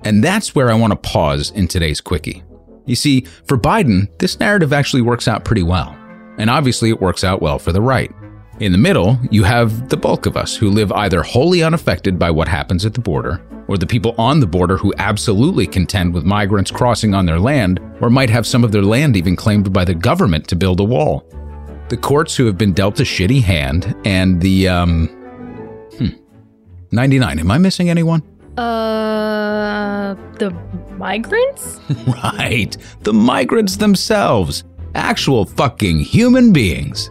And 0.05 0.23
that's 0.23 0.55
where 0.55 0.71
I 0.71 0.75
want 0.75 0.93
to 0.93 0.97
pause 0.97 1.51
in 1.51 1.69
today's 1.69 2.01
quickie. 2.01 2.43
You 2.87 2.97
see, 2.97 3.23
for 3.45 3.59
Biden, 3.59 4.09
this 4.19 4.41
narrative 4.41 4.73
actually 4.73 5.03
works 5.03 5.29
out 5.29 5.45
pretty 5.45 5.63
well. 5.63 5.97
And 6.39 6.49
obviously, 6.49 6.89
it 6.89 7.01
works 7.01 7.25
out 7.25 7.43
well 7.43 7.59
for 7.59 7.73
the 7.73 7.83
right. 7.83 8.13
In 8.61 8.73
the 8.73 8.79
middle, 8.79 9.21
you 9.31 9.45
have 9.45 9.89
the 9.89 9.97
bulk 9.97 10.27
of 10.27 10.37
us 10.37 10.57
who 10.57 10.69
live 10.69 10.91
either 10.91 11.23
wholly 11.23 11.63
unaffected 11.63 12.19
by 12.19 12.33
what 12.33 12.49
happens 12.49 12.85
at 12.85 12.93
the 12.93 13.01
border, 13.01 13.41
or 13.69 13.79
the 13.79 13.87
people 13.87 14.17
on 14.19 14.41
the 14.41 14.49
border 14.49 14.77
who 14.77 14.93
absolutely 14.99 15.65
contend 15.65 16.13
with 16.13 16.25
migrants 16.25 16.73
crossing 16.73 17.15
on 17.15 17.25
their 17.25 17.39
land, 17.39 17.79
or 18.01 18.11
might 18.11 18.31
have 18.31 18.49
some 18.49 18.65
of 18.65 18.73
their 18.73 18.83
land 18.83 19.17
even 19.17 19.37
claimed 19.37 19.73
by 19.73 19.85
the 19.85 19.95
government 19.95 20.49
to 20.49 20.57
build 20.57 20.81
a 20.81 20.85
wall. 20.85 21.25
The 21.89 21.97
courts 21.97 22.35
who 22.35 22.47
have 22.47 22.59
been 22.59 22.73
dealt 22.73 22.99
a 22.99 23.05
shitty 23.05 23.43
hand, 23.43 23.95
and 24.05 24.41
the, 24.41 24.67
um, 24.67 25.07
hmm, 25.97 26.09
99. 26.91 27.39
Am 27.39 27.51
I 27.53 27.59
missing 27.59 27.89
anyone? 27.89 28.25
Uh, 28.59 30.17
the 30.41 30.51
migrants? 30.97 31.79
right, 32.25 32.77
the 33.03 33.13
migrants 33.13 33.77
themselves. 33.77 34.65
Actual 34.97 35.45
fucking 35.45 36.01
human 36.01 36.53
beings. 36.53 37.09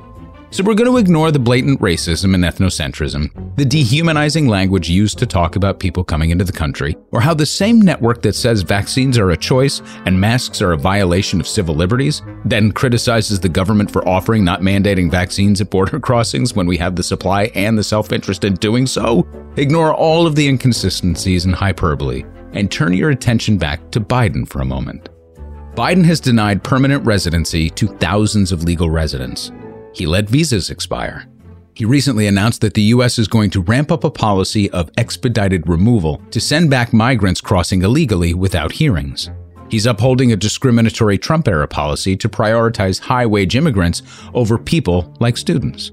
So 0.49 0.63
we're 0.63 0.75
going 0.75 0.89
to 0.89 0.97
ignore 0.97 1.29
the 1.29 1.39
blatant 1.39 1.81
racism 1.81 2.33
and 2.33 2.43
ethnocentrism, 2.45 3.57
the 3.57 3.65
dehumanizing 3.65 4.47
language 4.47 4.89
used 4.89 5.19
to 5.19 5.25
talk 5.25 5.57
about 5.57 5.81
people 5.81 6.05
coming 6.05 6.29
into 6.29 6.45
the 6.45 6.53
country, 6.53 6.95
or 7.11 7.19
how 7.19 7.33
the 7.33 7.45
same 7.45 7.81
network 7.81 8.21
that 8.21 8.33
says 8.33 8.61
vaccines 8.61 9.17
are 9.17 9.31
a 9.31 9.37
choice 9.37 9.81
and 10.05 10.21
masks 10.21 10.61
are 10.61 10.71
a 10.71 10.77
violation 10.77 11.41
of 11.41 11.47
civil 11.47 11.75
liberties 11.75 12.21
then 12.45 12.71
criticizes 12.71 13.41
the 13.41 13.49
government 13.49 13.91
for 13.91 14.07
offering 14.07 14.45
not 14.45 14.61
mandating 14.61 15.11
vaccines 15.11 15.59
at 15.59 15.69
border 15.69 15.99
crossings 16.07 16.55
when 16.55 16.65
we 16.65 16.77
have 16.77 16.95
the 16.95 17.03
supply 17.03 17.51
and 17.53 17.77
the 17.77 17.83
self-interest 17.83 18.45
in 18.45 18.53
doing 18.55 18.87
so. 18.87 19.27
Ignore 19.57 19.93
all 19.93 20.25
of 20.25 20.35
the 20.35 20.47
inconsistencies 20.47 21.43
and 21.43 21.53
hyperbole 21.53 22.23
and 22.53 22.71
turn 22.71 22.93
your 22.93 23.09
attention 23.09 23.57
back 23.57 23.91
to 23.91 23.99
Biden 23.99 24.47
for 24.47 24.61
a 24.61 24.65
moment. 24.65 25.09
Biden 25.75 26.05
has 26.05 26.21
denied 26.21 26.63
permanent 26.63 27.05
residency 27.05 27.69
to 27.71 27.87
thousands 27.97 28.53
of 28.53 28.63
legal 28.63 28.89
residents. 28.89 29.51
He 29.97 30.05
let 30.05 30.29
visas 30.29 30.69
expire. 30.69 31.25
He 31.73 31.83
recently 31.83 32.27
announced 32.27 32.61
that 32.61 32.75
the 32.75 32.83
U.S. 32.93 33.17
is 33.17 33.27
going 33.27 33.49
to 33.49 33.63
ramp 33.63 33.91
up 33.91 34.03
a 34.03 34.11
policy 34.11 34.69
of 34.69 34.91
expedited 34.95 35.67
removal 35.67 36.21
to 36.29 36.39
send 36.39 36.69
back 36.69 36.93
migrants 36.93 37.41
crossing 37.41 37.81
illegally 37.81 38.35
without 38.35 38.71
hearings. 38.71 39.31
He's 39.71 39.87
upholding 39.87 40.31
a 40.31 40.35
discriminatory 40.35 41.17
Trump 41.17 41.47
era 41.47 41.67
policy 41.67 42.15
to 42.15 42.29
prioritize 42.29 42.99
high 42.99 43.25
wage 43.25 43.55
immigrants 43.55 44.03
over 44.35 44.59
people 44.59 45.11
like 45.19 45.35
students. 45.35 45.91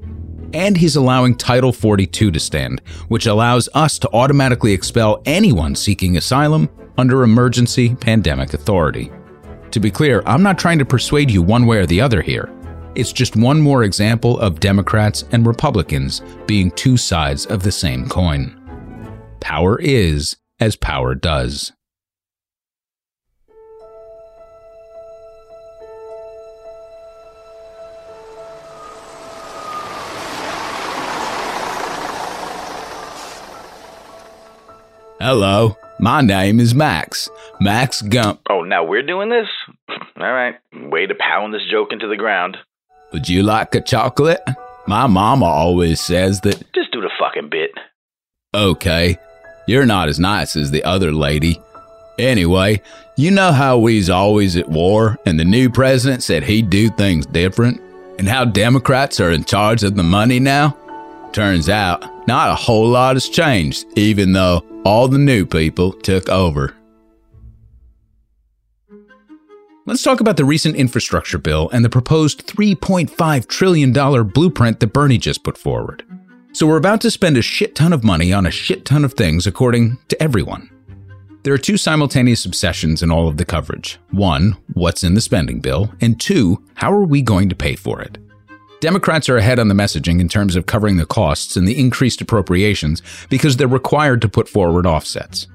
And 0.52 0.76
he's 0.76 0.96
allowing 0.96 1.34
Title 1.34 1.73
42 1.73 2.30
to 2.30 2.38
stand, 2.38 2.82
which 3.08 3.25
allows 3.25 3.70
us 3.73 3.99
to 4.00 4.11
automatically 4.12 4.75
expel 4.75 5.23
anyone 5.25 5.75
seeking 5.75 6.18
asylum 6.18 6.68
under 6.99 7.23
emergency 7.23 7.94
pandemic 7.94 8.52
authority. 8.52 9.11
To 9.70 9.80
be 9.80 9.90
clear, 9.90 10.23
I'm 10.26 10.42
not 10.42 10.58
trying 10.58 10.78
to 10.80 10.84
persuade 10.84 11.30
you 11.30 11.40
one 11.40 11.64
way 11.64 11.78
or 11.78 11.87
the 11.87 12.02
other 12.02 12.20
here. 12.20 12.53
It's 12.97 13.13
just 13.13 13.35
one 13.35 13.61
more 13.61 13.83
example 13.83 14.39
of 14.39 14.61
Democrats 14.61 15.25
and 15.33 15.45
Republicans 15.45 16.23
being 16.47 16.71
two 16.71 16.97
sides 16.97 17.45
of 17.47 17.65
the 17.65 17.73
same 17.73 18.09
coin. 18.09 18.61
Power 19.41 19.81
is 19.81 20.37
as 20.61 20.77
power 20.77 21.17
does. 21.17 21.73
Hello, 35.21 35.77
my 35.99 36.21
name 36.21 36.61
is 36.61 36.77
Max. 36.77 37.29
Max 37.61 38.03
Gump. 38.03 38.43
Oh, 38.49 38.63
now 38.63 38.85
we're 38.85 39.03
doing 39.03 39.31
this? 39.31 39.49
All 39.89 40.33
right. 40.33 40.55
Way 40.73 41.07
to 41.07 41.15
pound 41.19 41.53
this 41.53 41.63
joke 41.69 41.93
into 41.93 42.07
the 42.07 42.17
ground. 42.17 42.57
Would 43.14 43.28
you 43.28 43.44
like 43.44 43.76
a 43.76 43.80
chocolate? 43.80 44.42
My 44.88 45.06
mama 45.06 45.44
always 45.44 46.00
says 46.00 46.40
that. 46.40 46.59
Just 46.75 46.90
do 46.90 47.00
the 47.00 47.12
fucking 47.16 47.49
bit. 47.49 47.71
Okay, 48.52 49.16
you're 49.68 49.87
not 49.87 50.09
as 50.09 50.18
nice 50.18 50.56
as 50.56 50.73
the 50.73 50.83
other 50.83 51.12
lady. 51.12 51.61
Anyway, 52.18 52.83
you 53.16 53.30
know 53.30 53.52
how 53.52 53.78
we's 53.78 54.11
always 54.11 54.56
at 54.56 54.68
war 54.68 55.16
and 55.26 55.38
the 55.38 55.44
new 55.44 55.71
president 55.71 56.25
said 56.25 56.42
he'd 56.42 56.71
do 56.71 56.90
things 56.90 57.25
different? 57.25 57.80
And 58.18 58.28
how 58.28 58.47
Democrats 58.47 59.21
are 59.21 59.30
in 59.30 59.44
charge 59.44 59.85
of 59.85 59.94
the 59.94 60.02
money 60.02 60.40
now? 60.40 60.76
Turns 61.33 61.68
out, 61.68 62.26
not 62.26 62.50
a 62.50 62.56
whole 62.56 62.88
lot 62.88 63.14
has 63.14 63.28
changed, 63.28 63.87
even 63.94 64.33
though 64.33 64.64
all 64.85 65.06
the 65.06 65.18
new 65.18 65.47
people 65.47 65.92
took 65.92 66.28
over. 66.28 66.75
Let's 69.87 70.03
talk 70.03 70.21
about 70.21 70.38
the 70.38 70.47
recent 70.47 70.76
infrastructure 70.76 71.37
bill 71.37 71.69
and 71.71 71.85
the 71.85 71.91
proposed 71.91 72.47
$3.5 72.47 73.47
trillion 73.49 73.93
blueprint 73.93 74.81
that 74.81 74.95
Bernie 74.95 75.19
just 75.19 75.45
put 75.45 75.59
forward. 75.59 76.03
So, 76.53 76.67
we're 76.67 76.79
about 76.79 77.03
to 77.03 77.11
spend 77.11 77.37
a 77.37 77.43
shit 77.43 77.75
ton 77.75 77.93
of 77.93 78.03
money 78.03 78.33
on 78.33 78.47
a 78.47 78.50
shit 78.50 78.87
ton 78.87 79.05
of 79.05 79.12
things, 79.12 79.47
according 79.47 79.99
to 80.09 80.23
everyone. 80.23 80.71
There 81.43 81.53
are 81.53 81.59
two 81.59 81.76
simultaneous 81.76 82.47
obsessions 82.47 83.03
in 83.03 83.11
all 83.11 83.29
of 83.29 83.37
the 83.37 83.45
coverage 83.45 83.99
one, 84.11 84.57
what's 84.73 85.05
in 85.05 85.12
the 85.12 85.21
spending 85.21 85.61
bill, 85.61 85.93
and 86.00 86.19
two, 86.19 86.64
how 86.76 86.91
are 86.91 87.05
we 87.05 87.21
going 87.21 87.50
to 87.50 87.55
pay 87.55 87.76
for 87.76 88.00
it? 88.00 88.17
Democrats 88.81 89.29
are 89.29 89.37
ahead 89.37 89.59
on 89.59 89.69
the 89.69 89.75
messaging 89.75 90.19
in 90.19 90.31
terms 90.31 90.57
of 90.57 90.64
covering 90.64 90.97
the 90.97 91.05
costs 91.05 91.57
and 91.57 91.69
the 91.69 91.79
increased 91.79 92.23
appropriations 92.23 93.03
because 93.29 93.59
they're 93.59 93.69
required 93.69 94.23
to 94.23 94.31
put 94.31 94.49
forward 94.49 94.87
offsets. 94.87 95.47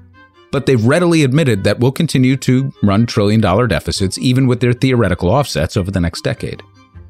But 0.52 0.66
they've 0.66 0.84
readily 0.84 1.22
admitted 1.22 1.64
that 1.64 1.78
we'll 1.78 1.92
continue 1.92 2.36
to 2.38 2.72
run 2.82 3.06
trillion 3.06 3.40
dollar 3.40 3.66
deficits 3.66 4.18
even 4.18 4.46
with 4.46 4.60
their 4.60 4.72
theoretical 4.72 5.28
offsets 5.28 5.76
over 5.76 5.90
the 5.90 6.00
next 6.00 6.22
decade. 6.22 6.62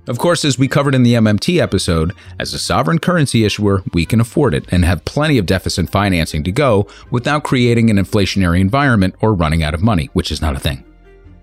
Of 0.09 0.19
course, 0.19 0.45
as 0.45 0.59
we 0.59 0.67
covered 0.67 0.95
in 0.95 1.03
the 1.03 1.15
MMT 1.15 1.61
episode, 1.61 2.15
as 2.39 2.53
a 2.53 2.59
sovereign 2.59 2.99
currency 2.99 3.45
issuer, 3.45 3.83
we 3.93 4.07
can 4.07 4.21
afford 4.21 4.55
it 4.55 4.65
and 4.73 4.85
have 4.85 5.05
plenty 5.05 5.39
of 5.39 5.47
deficit 5.47 5.91
financing 5.91 6.43
to 6.45 6.53
go 6.53 6.89
without 7.11 7.45
creating 7.45 7.91
an 7.91 7.97
inflationary 7.97 8.61
environment 8.61 9.15
or 9.21 9.35
running 9.35 9.63
out 9.63 9.75
of 9.75 9.83
money, 9.83 10.09
which 10.13 10.33
is 10.33 10.43
not 10.43 10.57
a 10.57 10.61
thing. 10.61 10.85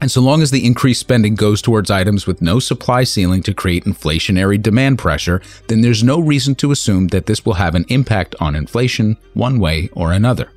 And 0.01 0.11
so 0.11 0.21
long 0.21 0.41
as 0.41 0.51
the 0.51 0.65
increased 0.65 0.99
spending 0.99 1.35
goes 1.35 1.61
towards 1.61 1.89
items 1.89 2.27
with 2.27 2.41
no 2.41 2.59
supply 2.59 3.03
ceiling 3.03 3.41
to 3.43 3.53
create 3.53 3.85
inflationary 3.85 4.61
demand 4.61 4.99
pressure, 4.99 5.41
then 5.67 5.81
there's 5.81 6.03
no 6.03 6.19
reason 6.19 6.53
to 6.55 6.71
assume 6.71 7.07
that 7.07 7.25
this 7.25 7.45
will 7.45 7.53
have 7.53 7.73
an 7.73 7.85
impact 7.89 8.35
on 8.39 8.55
inflation 8.55 9.17
one 9.33 9.59
way 9.59 9.89
or 9.93 10.11
another. 10.11 10.51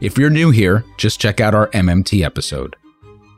If 0.00 0.16
you're 0.16 0.30
new 0.30 0.52
here, 0.52 0.84
just 0.96 1.20
check 1.20 1.40
out 1.40 1.56
our 1.56 1.68
MMT 1.70 2.24
episode. 2.24 2.76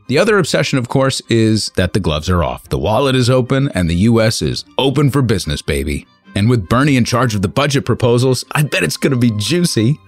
The 0.09 0.19
other 0.19 0.38
obsession, 0.38 0.79
of 0.79 0.88
course, 0.88 1.23
is 1.31 1.71
that 1.76 1.95
the 1.95 2.00
gloves 2.00 2.29
are 2.29 2.45
off, 2.45 2.69
the 2.69 2.79
wallet 2.79 3.14
is 3.17 3.31
open, 3.31 3.71
and 3.71 3.88
the 3.88 3.95
US 3.95 4.43
is 4.43 4.67
open 4.76 5.11
for 5.11 5.23
business, 5.23 5.62
baby. 5.62 6.07
And 6.35 6.50
with 6.50 6.69
Bernie 6.69 6.97
in 6.97 7.07
charge 7.07 7.35
of 7.35 7.40
the 7.40 7.49
budget 7.49 7.87
proposals, 7.87 8.45
I 8.52 8.64
bet 8.64 8.83
it's 8.83 8.99
going 8.99 9.12
to 9.12 9.17
be 9.17 9.31
juicy. 9.38 9.99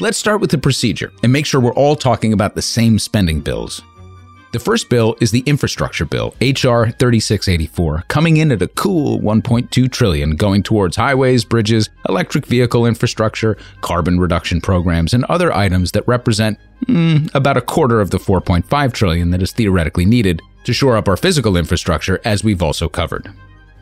Let's 0.00 0.16
start 0.16 0.40
with 0.40 0.50
the 0.50 0.58
procedure 0.58 1.12
and 1.22 1.30
make 1.30 1.44
sure 1.44 1.60
we're 1.60 1.74
all 1.74 1.94
talking 1.94 2.32
about 2.32 2.54
the 2.54 2.62
same 2.62 2.98
spending 2.98 3.40
bills. 3.40 3.82
The 4.52 4.58
first 4.58 4.90
bill 4.90 5.16
is 5.18 5.30
the 5.30 5.42
infrastructure 5.46 6.04
bill, 6.04 6.34
HR 6.38 6.92
3684, 6.92 8.04
coming 8.08 8.36
in 8.36 8.52
at 8.52 8.60
a 8.60 8.68
cool 8.68 9.18
1.2 9.18 9.90
trillion 9.90 10.36
going 10.36 10.62
towards 10.62 10.96
highways, 10.96 11.42
bridges, 11.42 11.88
electric 12.06 12.44
vehicle 12.44 12.84
infrastructure, 12.84 13.56
carbon 13.80 14.20
reduction 14.20 14.60
programs, 14.60 15.14
and 15.14 15.24
other 15.24 15.54
items 15.54 15.92
that 15.92 16.06
represent 16.06 16.58
mm, 16.84 17.34
about 17.34 17.56
a 17.56 17.62
quarter 17.62 17.98
of 18.02 18.10
the 18.10 18.18
4.5 18.18 18.92
trillion 18.92 19.30
that 19.30 19.40
is 19.40 19.52
theoretically 19.52 20.04
needed 20.04 20.42
to 20.64 20.74
shore 20.74 20.98
up 20.98 21.08
our 21.08 21.16
physical 21.16 21.56
infrastructure 21.56 22.20
as 22.26 22.44
we've 22.44 22.62
also 22.62 22.90
covered. 22.90 23.32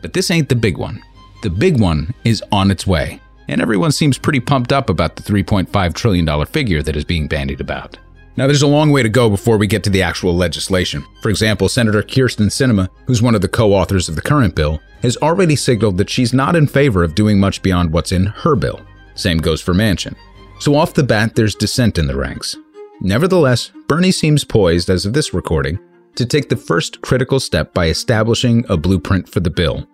But 0.01 0.13
this 0.13 0.31
ain't 0.31 0.47
the 0.47 0.55
big 0.55 0.77
one. 0.77 1.03
The 1.43 1.49
big 1.49 1.81
one 1.81 2.13
is 2.23 2.41
on 2.49 2.71
its 2.71 2.87
way, 2.87 3.19
and 3.49 3.61
everyone 3.61 3.91
seems 3.91 4.17
pretty 4.17 4.39
pumped 4.39 4.71
up 4.71 4.89
about 4.89 5.17
the 5.17 5.23
$3.5 5.23 5.93
trillion 5.95 6.45
figure 6.45 6.81
that 6.81 6.95
is 6.95 7.03
being 7.03 7.27
bandied 7.27 7.59
about. 7.59 7.97
Now, 8.37 8.47
there's 8.47 8.61
a 8.61 8.67
long 8.67 8.91
way 8.91 9.03
to 9.03 9.09
go 9.09 9.29
before 9.29 9.57
we 9.57 9.67
get 9.67 9.83
to 9.83 9.89
the 9.89 10.01
actual 10.01 10.35
legislation. 10.35 11.05
For 11.21 11.29
example, 11.29 11.67
Senator 11.67 12.01
Kyrsten 12.01 12.47
Sinema, 12.47 12.89
who's 13.05 13.21
one 13.21 13.35
of 13.35 13.41
the 13.41 13.49
co 13.49 13.73
authors 13.73 14.07
of 14.07 14.15
the 14.15 14.21
current 14.21 14.55
bill, 14.55 14.79
has 15.01 15.17
already 15.17 15.55
signaled 15.55 15.97
that 15.97 16.09
she's 16.09 16.33
not 16.33 16.55
in 16.55 16.67
favor 16.67 17.03
of 17.03 17.15
doing 17.15 17.39
much 17.39 17.61
beyond 17.61 17.91
what's 17.91 18.11
in 18.11 18.27
her 18.27 18.55
bill. 18.55 18.79
Same 19.15 19.37
goes 19.37 19.61
for 19.61 19.73
Manchin. 19.73 20.15
So, 20.59 20.75
off 20.75 20.93
the 20.93 21.03
bat, 21.03 21.35
there's 21.35 21.55
dissent 21.55 21.97
in 21.97 22.07
the 22.07 22.15
ranks. 22.15 22.55
Nevertheless, 23.01 23.71
Bernie 23.87 24.11
seems 24.11 24.43
poised, 24.43 24.89
as 24.89 25.05
of 25.05 25.13
this 25.13 25.33
recording, 25.33 25.79
to 26.15 26.25
take 26.25 26.49
the 26.49 26.55
first 26.55 27.01
critical 27.01 27.39
step 27.39 27.73
by 27.73 27.87
establishing 27.87 28.63
a 28.69 28.77
blueprint 28.77 29.27
for 29.27 29.39
the 29.39 29.49
bill. 29.49 29.87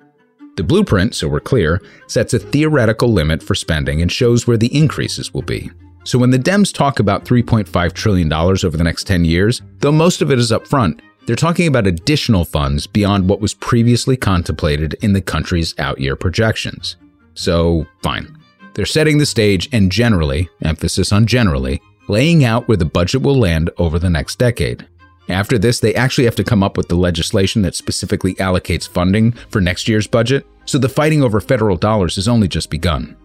The 0.57 0.63
blueprint, 0.63 1.15
so 1.15 1.27
we're 1.27 1.39
clear, 1.39 1.81
sets 2.07 2.33
a 2.33 2.39
theoretical 2.39 3.11
limit 3.11 3.41
for 3.41 3.55
spending 3.55 4.01
and 4.01 4.11
shows 4.11 4.45
where 4.45 4.57
the 4.57 4.75
increases 4.75 5.33
will 5.33 5.43
be. 5.43 5.71
So 6.07 6.17
when 6.17 6.29
the 6.29 6.39
Dems 6.39 6.73
talk 6.73 7.01
about 7.01 7.25
$3.5 7.25 7.91
trillion 7.91 8.31
over 8.31 8.77
the 8.77 8.83
next 8.85 9.03
10 9.07 9.25
years, 9.25 9.61
though 9.79 9.91
most 9.91 10.21
of 10.21 10.31
it 10.31 10.39
is 10.39 10.53
up 10.53 10.65
front, 10.65 11.01
they're 11.25 11.35
talking 11.35 11.67
about 11.67 11.85
additional 11.85 12.45
funds 12.45 12.87
beyond 12.87 13.27
what 13.27 13.41
was 13.41 13.53
previously 13.53 14.15
contemplated 14.15 14.93
in 15.01 15.11
the 15.11 15.19
country's 15.19 15.77
out 15.79 15.99
year 15.99 16.15
projections. 16.15 16.95
So, 17.33 17.85
fine. 18.03 18.33
They're 18.73 18.85
setting 18.85 19.17
the 19.17 19.25
stage 19.25 19.67
and 19.73 19.91
generally, 19.91 20.49
emphasis 20.61 21.11
on 21.11 21.27
generally, 21.27 21.81
laying 22.07 22.45
out 22.45 22.69
where 22.69 22.77
the 22.77 22.85
budget 22.85 23.21
will 23.21 23.37
land 23.37 23.69
over 23.77 23.99
the 23.99 24.09
next 24.09 24.39
decade. 24.39 24.87
After 25.27 25.57
this, 25.57 25.81
they 25.81 25.93
actually 25.93 26.23
have 26.23 26.37
to 26.37 26.43
come 26.45 26.63
up 26.63 26.77
with 26.77 26.87
the 26.87 26.95
legislation 26.95 27.63
that 27.63 27.75
specifically 27.75 28.35
allocates 28.35 28.87
funding 28.87 29.33
for 29.49 29.59
next 29.59 29.89
year's 29.89 30.07
budget, 30.07 30.47
so 30.63 30.77
the 30.77 30.87
fighting 30.87 31.21
over 31.21 31.41
federal 31.41 31.75
dollars 31.75 32.15
has 32.15 32.29
only 32.29 32.47
just 32.47 32.69
begun. 32.69 33.17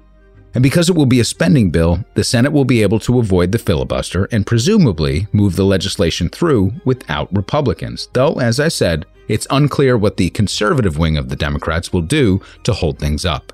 And 0.54 0.62
because 0.62 0.88
it 0.88 0.96
will 0.96 1.06
be 1.06 1.20
a 1.20 1.24
spending 1.24 1.70
bill, 1.70 2.04
the 2.14 2.24
Senate 2.24 2.52
will 2.52 2.64
be 2.64 2.82
able 2.82 2.98
to 3.00 3.18
avoid 3.18 3.52
the 3.52 3.58
filibuster 3.58 4.28
and 4.32 4.46
presumably 4.46 5.26
move 5.32 5.56
the 5.56 5.64
legislation 5.64 6.28
through 6.28 6.72
without 6.84 7.34
Republicans. 7.34 8.08
Though, 8.12 8.34
as 8.34 8.60
I 8.60 8.68
said, 8.68 9.06
it's 9.28 9.46
unclear 9.50 9.96
what 9.96 10.16
the 10.16 10.30
conservative 10.30 10.98
wing 10.98 11.16
of 11.16 11.28
the 11.28 11.36
Democrats 11.36 11.92
will 11.92 12.02
do 12.02 12.40
to 12.64 12.72
hold 12.72 12.98
things 12.98 13.24
up. 13.24 13.52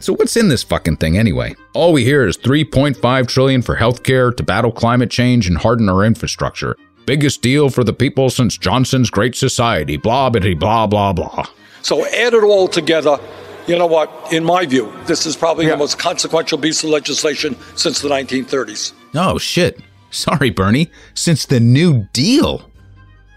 So 0.00 0.12
what's 0.12 0.36
in 0.36 0.48
this 0.48 0.64
fucking 0.64 0.96
thing 0.96 1.16
anyway? 1.16 1.54
All 1.72 1.92
we 1.92 2.04
hear 2.04 2.26
is 2.26 2.36
3.5 2.36 3.28
trillion 3.28 3.62
for 3.62 3.76
healthcare 3.76 4.36
to 4.36 4.42
battle 4.42 4.72
climate 4.72 5.10
change 5.10 5.46
and 5.46 5.56
harden 5.56 5.88
our 5.88 6.04
infrastructure. 6.04 6.76
Biggest 7.06 7.42
deal 7.42 7.68
for 7.68 7.84
the 7.84 7.92
people 7.92 8.30
since 8.30 8.56
Johnson's 8.58 9.10
Great 9.10 9.36
Society. 9.36 9.96
Blah 9.96 10.30
bitty 10.30 10.54
blah 10.54 10.86
blah 10.86 11.12
blah. 11.12 11.46
So 11.82 12.06
add 12.06 12.34
it 12.34 12.42
all 12.42 12.66
together, 12.66 13.20
You 13.66 13.78
know 13.78 13.86
what? 13.86 14.10
In 14.30 14.44
my 14.44 14.66
view, 14.66 14.92
this 15.06 15.24
is 15.24 15.36
probably 15.36 15.66
the 15.66 15.76
most 15.76 15.98
consequential 15.98 16.58
piece 16.58 16.84
of 16.84 16.90
legislation 16.90 17.56
since 17.76 18.00
the 18.00 18.08
1930s. 18.08 18.92
Oh, 19.14 19.38
shit. 19.38 19.80
Sorry, 20.10 20.50
Bernie. 20.50 20.90
Since 21.14 21.46
the 21.46 21.60
New 21.60 22.06
Deal. 22.12 22.70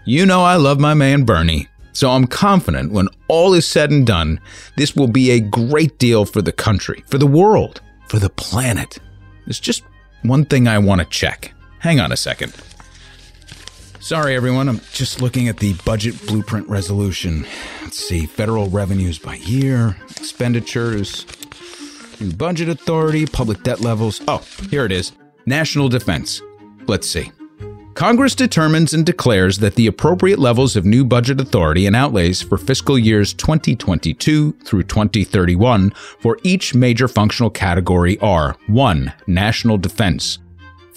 You 0.04 0.26
know 0.26 0.42
I 0.44 0.56
love 0.56 0.78
my 0.78 0.94
man 0.94 1.24
Bernie. 1.24 1.68
So 1.92 2.10
I'm 2.10 2.26
confident 2.26 2.92
when 2.92 3.08
all 3.28 3.54
is 3.54 3.66
said 3.66 3.90
and 3.90 4.06
done, 4.06 4.40
this 4.76 4.94
will 4.94 5.08
be 5.08 5.30
a 5.30 5.40
great 5.40 5.98
deal 5.98 6.24
for 6.24 6.42
the 6.42 6.52
country, 6.52 7.02
for 7.08 7.18
the 7.18 7.26
world, 7.26 7.80
for 8.08 8.18
the 8.18 8.30
planet. 8.30 8.98
There's 9.46 9.58
just 9.58 9.82
one 10.22 10.44
thing 10.44 10.68
I 10.68 10.78
want 10.78 11.00
to 11.00 11.06
check. 11.06 11.52
Hang 11.80 12.00
on 12.00 12.12
a 12.12 12.16
second. 12.16 12.54
Sorry, 14.08 14.34
everyone. 14.34 14.70
I'm 14.70 14.80
just 14.94 15.20
looking 15.20 15.48
at 15.48 15.58
the 15.58 15.74
budget 15.84 16.26
blueprint 16.26 16.66
resolution. 16.66 17.46
Let's 17.82 17.98
see 17.98 18.24
federal 18.24 18.70
revenues 18.70 19.18
by 19.18 19.34
year, 19.34 19.98
expenditures, 20.08 21.26
new 22.18 22.32
budget 22.32 22.70
authority, 22.70 23.26
public 23.26 23.62
debt 23.64 23.82
levels. 23.82 24.22
Oh, 24.26 24.38
here 24.70 24.86
it 24.86 24.92
is 24.92 25.12
national 25.44 25.90
defense. 25.90 26.40
Let's 26.86 27.06
see. 27.06 27.32
Congress 27.92 28.34
determines 28.34 28.94
and 28.94 29.04
declares 29.04 29.58
that 29.58 29.74
the 29.74 29.88
appropriate 29.88 30.38
levels 30.38 30.74
of 30.74 30.86
new 30.86 31.04
budget 31.04 31.38
authority 31.38 31.84
and 31.84 31.94
outlays 31.94 32.40
for 32.40 32.56
fiscal 32.56 32.98
years 32.98 33.34
2022 33.34 34.52
through 34.64 34.84
2031 34.84 35.90
for 36.18 36.38
each 36.42 36.74
major 36.74 37.08
functional 37.08 37.50
category 37.50 38.18
are 38.20 38.56
1. 38.68 39.12
National 39.26 39.76
defense. 39.76 40.38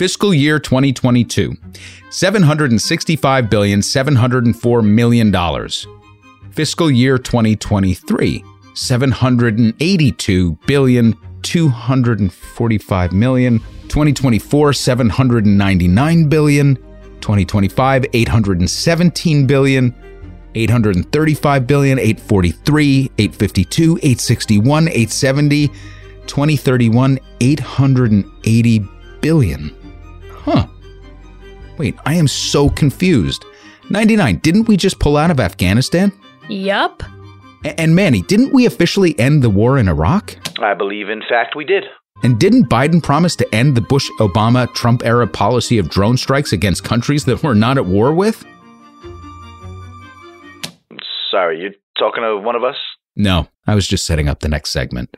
Fiscal 0.01 0.33
year 0.33 0.57
2022, 0.57 1.53
$765,704 2.09 4.83
million. 4.83 5.31
Fiscal 6.49 6.89
year 6.89 7.19
2023, 7.19 8.43
782 8.73 10.57
billion 10.65 11.15
245 11.43 13.13
million. 13.13 13.59
2024 13.59 14.73
799 14.73 16.27
billion. 16.27 16.75
2025 16.75 18.05
817 18.11 19.45
billion. 19.45 19.93
835 20.55 21.67
billion 21.67 21.99
843 21.99 23.11
852 23.19 23.99
861 24.01 24.87
870 24.87 25.67
2031 26.25 27.19
880 27.39 28.87
billion 29.21 29.71
huh 30.43 30.65
wait 31.77 31.95
i 32.05 32.13
am 32.13 32.27
so 32.27 32.69
confused 32.69 33.45
99 33.89 34.37
didn't 34.37 34.67
we 34.67 34.77
just 34.77 34.99
pull 34.99 35.17
out 35.17 35.31
of 35.31 35.39
afghanistan 35.39 36.11
Yup. 36.49 37.03
A- 37.65 37.79
and 37.79 37.95
manny 37.95 38.21
didn't 38.23 38.53
we 38.53 38.65
officially 38.65 39.17
end 39.19 39.41
the 39.43 39.49
war 39.49 39.77
in 39.77 39.87
iraq 39.87 40.35
I 40.63 40.75
believe, 40.75 41.09
in 41.09 41.21
fact, 41.27 41.55
we 41.55 41.65
did. 41.65 41.85
and 42.23 42.39
didn't 42.39 42.69
Biden 42.69 43.01
promise 43.01 43.35
to 43.37 43.55
end 43.55 43.75
the 43.75 43.81
Bush 43.81 44.07
Obama 44.19 44.71
Trump 44.75 45.03
era 45.03 45.25
policy 45.25 45.79
of 45.79 45.89
drone 45.89 46.17
strikes 46.17 46.53
against 46.53 46.83
countries 46.83 47.25
that 47.25 47.41
we're 47.41 47.55
not 47.55 47.77
at 47.79 47.87
war 47.87 48.13
with? 48.13 48.45
Sorry, 51.31 51.59
you're 51.61 51.71
talking 51.97 52.21
to 52.23 52.37
one 52.37 52.55
of 52.55 52.63
us? 52.63 52.75
No, 53.15 53.47
I 53.65 53.73
was 53.73 53.87
just 53.87 54.05
setting 54.05 54.27
up 54.29 54.41
the 54.41 54.49
next 54.49 54.69
segment. 54.69 55.17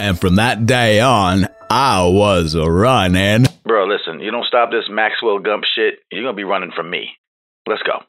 And 0.00 0.18
from 0.18 0.36
that 0.36 0.66
day 0.66 0.98
on, 1.00 1.46
I 1.68 2.04
was 2.06 2.56
running. 2.56 3.44
Bro, 3.64 3.86
listen, 3.86 4.20
you 4.20 4.30
don't 4.30 4.46
stop 4.46 4.70
this 4.70 4.88
Maxwell 4.90 5.38
Gump 5.38 5.64
shit, 5.74 6.00
you're 6.10 6.24
gonna 6.24 6.34
be 6.34 6.44
running 6.44 6.72
from 6.74 6.90
me. 6.90 7.10
Let's 7.68 7.82
go. 7.82 8.02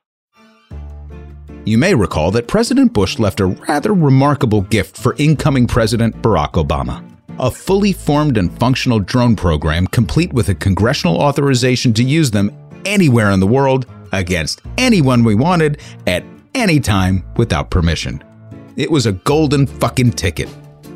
You 1.65 1.77
may 1.77 1.93
recall 1.93 2.31
that 2.31 2.47
President 2.47 2.93
Bush 2.93 3.19
left 3.19 3.39
a 3.39 3.45
rather 3.45 3.93
remarkable 3.93 4.61
gift 4.61 4.97
for 4.97 5.15
incoming 5.19 5.67
President 5.67 6.19
Barack 6.23 6.53
Obama 6.53 7.07
a 7.39 7.49
fully 7.49 7.91
formed 7.91 8.37
and 8.37 8.57
functional 8.59 8.99
drone 8.99 9.35
program 9.35 9.87
complete 9.87 10.31
with 10.31 10.49
a 10.49 10.55
congressional 10.55 11.19
authorization 11.19 11.93
to 11.93 12.03
use 12.03 12.29
them 12.29 12.51
anywhere 12.85 13.31
in 13.31 13.39
the 13.39 13.47
world 13.47 13.87
against 14.11 14.61
anyone 14.77 15.23
we 15.23 15.33
wanted 15.33 15.79
at 16.07 16.23
any 16.53 16.79
time 16.79 17.23
without 17.37 17.71
permission. 17.71 18.23
It 18.75 18.91
was 18.91 19.07
a 19.07 19.13
golden 19.13 19.65
fucking 19.65 20.11
ticket. 20.11 20.49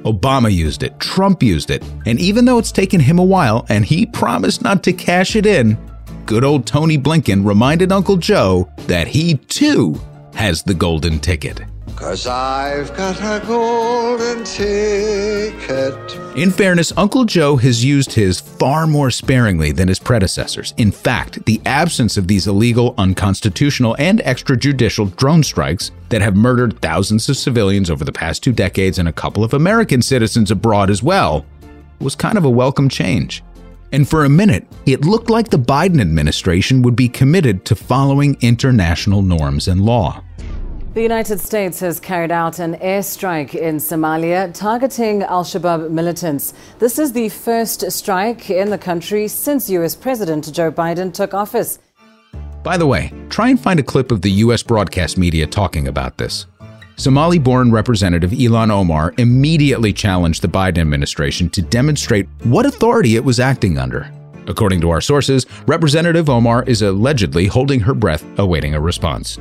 Obama 0.06 0.54
used 0.54 0.84
it, 0.84 1.00
Trump 1.00 1.42
used 1.42 1.72
it, 1.72 1.84
and 2.06 2.20
even 2.20 2.46
though 2.46 2.60
it's 2.60 2.72
taken 2.72 3.00
him 3.00 3.18
a 3.18 3.24
while 3.24 3.66
and 3.70 3.84
he 3.84 4.06
promised 4.06 4.62
not 4.62 4.84
to 4.84 4.94
cash 4.94 5.36
it 5.36 5.46
in, 5.46 5.78
good 6.26 6.44
old 6.44 6.66
Tony 6.66 6.98
Blinken 6.98 7.46
reminded 7.46 7.92
Uncle 7.92 8.18
Joe 8.18 8.72
that 8.88 9.08
he 9.08 9.36
too 9.36 10.00
has 10.36 10.62
the 10.62 10.74
golden 10.74 11.20
ticket. 11.20 11.62
Cause 11.96 12.28
I've 12.28 12.96
got 12.98 13.18
a 13.22 13.46
golden 13.48 14.44
ticket. 14.44 15.96
In 16.36 16.52
fairness, 16.52 16.92
Uncle 16.98 17.24
Joe 17.24 17.56
has 17.56 17.86
used 17.86 18.12
his 18.12 18.42
far 18.42 18.86
more 18.86 19.10
sparingly 19.10 19.72
than 19.72 19.88
his 19.88 19.98
predecessors. 19.98 20.74
In 20.76 20.92
fact, 20.92 21.46
the 21.46 21.62
absence 21.66 22.18
of 22.18 22.28
these 22.28 22.48
illegal, 22.48 22.96
unconstitutional, 22.98 23.96
and 23.98 24.20
extrajudicial 24.20 25.16
drone 25.16 25.42
strikes 25.42 25.92
that 26.10 26.22
have 26.22 26.36
murdered 26.36 26.82
thousands 26.82 27.30
of 27.30 27.38
civilians 27.38 27.90
over 27.90 28.04
the 28.04 28.12
past 28.12 28.44
two 28.44 28.52
decades 28.52 29.00
and 29.00 29.08
a 29.08 29.14
couple 29.14 29.46
of 29.46 29.54
American 29.54 30.02
citizens 30.02 30.52
abroad 30.52 30.90
as 30.90 31.02
well 31.02 31.46
was 32.00 32.14
kind 32.14 32.38
of 32.38 32.44
a 32.44 32.50
welcome 32.50 32.90
change. 32.90 33.42
And 33.94 34.08
for 34.08 34.26
a 34.26 34.30
minute, 34.30 34.68
it 34.86 35.06
looked 35.06 35.30
like 35.30 35.50
the 35.50 35.58
Biden 35.58 36.02
administration 36.02 36.82
would 36.82 36.98
be 36.98 37.08
committed 37.08 37.64
to 37.66 37.76
following 37.76 38.36
international 38.42 39.22
norms 39.22 39.70
and 39.70 39.86
law. 39.86 40.22
The 40.96 41.02
United 41.02 41.42
States 41.42 41.82
has 41.82 42.00
carried 42.00 42.32
out 42.32 42.60
an 42.60 42.76
airstrike 42.76 43.54
in 43.54 43.80
Somalia 43.80 44.54
targeting 44.54 45.24
Al 45.24 45.44
Shabaab 45.44 45.92
militants. 45.92 46.54
This 46.80 46.98
is 46.98 47.12
the 47.12 47.28
first 47.28 47.92
strike 47.92 48.50
in 48.50 48.70
the 48.70 48.78
country 48.78 49.28
since 49.28 49.70
US 49.70 49.94
President 49.94 50.54
Joe 50.54 50.72
Biden 50.72 51.14
took 51.14 51.34
office. 51.34 51.80
By 52.64 52.78
the 52.78 52.88
way, 52.88 53.12
try 53.28 53.50
and 53.50 53.60
find 53.60 53.78
a 53.78 53.84
clip 53.84 54.10
of 54.10 54.22
the 54.22 54.32
US 54.46 54.64
broadcast 54.64 55.18
media 55.18 55.46
talking 55.46 55.90
about 55.90 56.18
this. 56.18 56.46
Somali 56.96 57.40
born 57.40 57.74
Representative 57.74 58.32
Ilhan 58.32 58.72
Omar 58.72 59.14
immediately 59.18 59.92
challenged 59.92 60.42
the 60.42 60.48
Biden 60.48 60.78
administration 60.78 61.50
to 61.50 61.62
demonstrate 61.62 62.30
what 62.46 62.66
authority 62.66 63.18
it 63.18 63.26
was 63.26 63.42
acting 63.42 63.78
under. 63.78 64.10
According 64.48 64.80
to 64.80 64.92
our 64.92 65.02
sources, 65.02 65.46
Representative 65.68 66.30
Omar 66.30 66.64
is 66.64 66.82
allegedly 66.82 67.48
holding 67.48 67.82
her 67.82 67.94
breath 67.94 68.24
awaiting 68.40 68.76
a 68.76 68.80
response. 68.80 69.38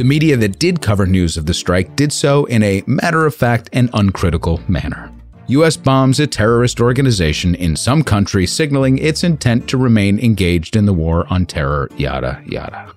The 0.00 0.04
media 0.04 0.34
that 0.38 0.58
did 0.58 0.80
cover 0.80 1.04
news 1.04 1.36
of 1.36 1.44
the 1.44 1.52
strike 1.52 1.94
did 1.94 2.10
so 2.10 2.46
in 2.46 2.62
a 2.62 2.82
matter 2.86 3.26
of 3.26 3.34
fact 3.34 3.68
and 3.74 3.90
uncritical 3.92 4.58
manner. 4.66 5.12
US 5.48 5.76
bombs 5.76 6.18
a 6.20 6.26
terrorist 6.26 6.80
organization 6.80 7.54
in 7.54 7.76
some 7.76 8.02
country, 8.02 8.46
signaling 8.46 8.96
its 8.96 9.24
intent 9.24 9.68
to 9.68 9.76
remain 9.76 10.18
engaged 10.18 10.74
in 10.74 10.86
the 10.86 10.94
war 10.94 11.26
on 11.28 11.44
terror, 11.44 11.90
yada, 11.98 12.42
yada. 12.46 12.94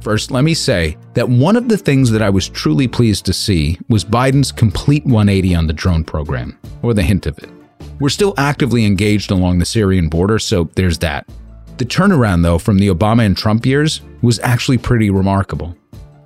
First, 0.00 0.30
let 0.30 0.44
me 0.44 0.54
say 0.54 0.96
that 1.14 1.28
one 1.28 1.56
of 1.56 1.68
the 1.68 1.76
things 1.76 2.12
that 2.12 2.22
I 2.22 2.30
was 2.30 2.48
truly 2.48 2.86
pleased 2.86 3.26
to 3.26 3.32
see 3.32 3.80
was 3.88 4.04
Biden's 4.04 4.52
complete 4.52 5.04
180 5.04 5.56
on 5.56 5.66
the 5.66 5.72
drone 5.72 6.04
program, 6.04 6.56
or 6.82 6.94
the 6.94 7.02
hint 7.02 7.26
of 7.26 7.36
it. 7.38 7.50
We're 7.98 8.10
still 8.10 8.34
actively 8.38 8.84
engaged 8.84 9.32
along 9.32 9.58
the 9.58 9.64
Syrian 9.64 10.08
border, 10.08 10.38
so 10.38 10.70
there's 10.76 10.98
that. 10.98 11.28
The 11.78 11.84
turnaround, 11.84 12.44
though, 12.44 12.58
from 12.58 12.78
the 12.78 12.90
Obama 12.90 13.26
and 13.26 13.36
Trump 13.36 13.66
years 13.66 14.02
was 14.20 14.38
actually 14.38 14.78
pretty 14.78 15.10
remarkable. 15.10 15.76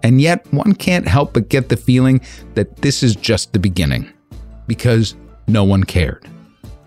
And 0.07 0.21
yet, 0.21 0.47
one 0.53 0.73
can't 0.73 1.09
help 1.09 1.33
but 1.33 1.49
get 1.49 1.69
the 1.69 1.77
feeling 1.77 2.21
that 2.55 2.77
this 2.77 3.03
is 3.03 3.17
just 3.17 3.53
the 3.53 3.59
beginning. 3.59 4.09
Because 4.69 5.17
no 5.49 5.65
one 5.65 5.83
cared. 5.83 6.29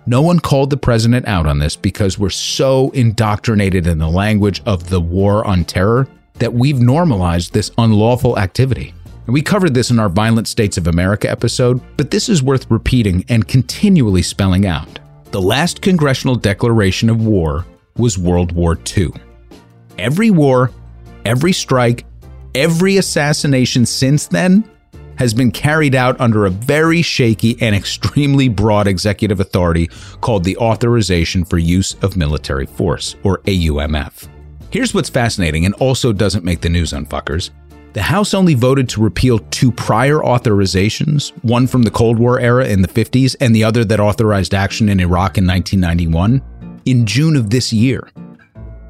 No 0.05 0.21
one 0.21 0.39
called 0.39 0.69
the 0.69 0.77
president 0.77 1.27
out 1.27 1.45
on 1.45 1.59
this 1.59 1.75
because 1.75 2.17
we're 2.17 2.29
so 2.29 2.91
indoctrinated 2.91 3.87
in 3.87 3.97
the 3.97 4.07
language 4.07 4.61
of 4.65 4.87
the 4.87 5.01
war 5.01 5.45
on 5.45 5.65
terror 5.65 6.07
that 6.35 6.53
we've 6.53 6.79
normalized 6.79 7.51
this 7.51 7.71
unlawful 7.77 8.39
activity. 8.39 8.93
And 9.25 9.33
we 9.33 9.41
covered 9.41 9.73
this 9.73 9.91
in 9.91 9.99
our 9.99 10.07
Violent 10.07 10.47
States 10.47 10.77
of 10.77 10.87
America 10.87 11.29
episode, 11.29 11.81
but 11.97 12.11
this 12.11 12.29
is 12.29 12.41
worth 12.41 12.71
repeating 12.71 13.25
and 13.27 13.45
continually 13.45 14.21
spelling 14.21 14.65
out. 14.65 14.97
The 15.31 15.41
last 15.41 15.81
congressional 15.81 16.35
declaration 16.35 17.09
of 17.09 17.25
war 17.25 17.65
was 17.97 18.17
World 18.17 18.53
War 18.53 18.79
II. 18.97 19.11
Every 19.97 20.31
war, 20.31 20.71
every 21.25 21.51
strike, 21.51 22.05
every 22.59 22.97
assassination 22.97 23.85
since 23.85 24.27
then 24.27 24.69
has 25.17 25.33
been 25.33 25.49
carried 25.49 25.95
out 25.95 26.19
under 26.19 26.45
a 26.45 26.49
very 26.49 27.01
shaky 27.01 27.57
and 27.61 27.73
extremely 27.73 28.49
broad 28.49 28.85
executive 28.85 29.39
authority 29.39 29.87
called 30.19 30.43
the 30.43 30.57
Authorization 30.57 31.45
for 31.45 31.57
Use 31.57 31.95
of 32.01 32.17
Military 32.17 32.65
Force, 32.65 33.15
or 33.23 33.39
AUMF. 33.39 34.27
Here's 34.71 34.93
what's 34.93 35.09
fascinating 35.09 35.65
and 35.65 35.73
also 35.75 36.11
doesn't 36.11 36.43
make 36.43 36.61
the 36.61 36.69
news 36.69 36.93
on 36.93 37.05
fuckers. 37.05 37.49
The 37.93 38.01
House 38.01 38.33
only 38.33 38.53
voted 38.53 38.87
to 38.89 39.01
repeal 39.01 39.39
two 39.51 39.71
prior 39.71 40.17
authorizations, 40.17 41.31
one 41.43 41.65
from 41.65 41.83
the 41.83 41.91
Cold 41.91 42.19
War 42.19 42.39
era 42.39 42.67
in 42.67 42.81
the 42.81 42.87
50s 42.87 43.35
and 43.39 43.55
the 43.55 43.63
other 43.63 43.83
that 43.85 43.99
authorized 43.99 44.53
action 44.53 44.89
in 44.89 44.99
Iraq 44.99 45.37
in 45.37 45.47
1991, 45.47 46.41
in 46.85 47.05
June 47.05 47.35
of 47.35 47.49
this 47.49 47.73
year. 47.73 48.09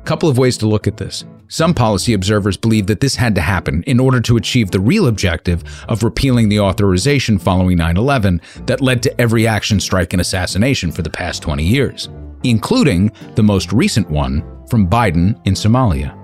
Couple 0.05 0.27
of 0.27 0.39
ways 0.39 0.57
to 0.57 0.67
look 0.67 0.87
at 0.87 0.97
this. 0.97 1.23
Some 1.51 1.73
policy 1.73 2.13
observers 2.13 2.57
believe 2.57 2.85
that 2.85 2.99
this 2.99 3.15
had 3.15 3.33
to 3.33 3.41
happen 3.41 3.81
in 3.87 3.99
order 3.99 4.21
to 4.21 4.37
achieve 4.37 4.69
the 4.69 4.79
real 4.79 5.07
objective 5.07 5.63
of 5.89 6.03
repealing 6.03 6.47
the 6.47 6.59
authorization 6.59 7.39
following 7.39 7.75
9 7.79 7.97
11 7.97 8.39
that 8.67 8.81
led 8.81 9.01
to 9.01 9.19
every 9.19 9.47
action, 9.47 9.79
strike, 9.79 10.13
and 10.13 10.21
assassination 10.21 10.91
for 10.91 11.01
the 11.01 11.09
past 11.09 11.41
20 11.41 11.63
years, 11.63 12.07
including 12.43 13.11
the 13.33 13.41
most 13.41 13.73
recent 13.73 14.07
one 14.11 14.43
from 14.69 14.87
Biden 14.87 15.41
in 15.47 15.55
Somalia. 15.55 16.15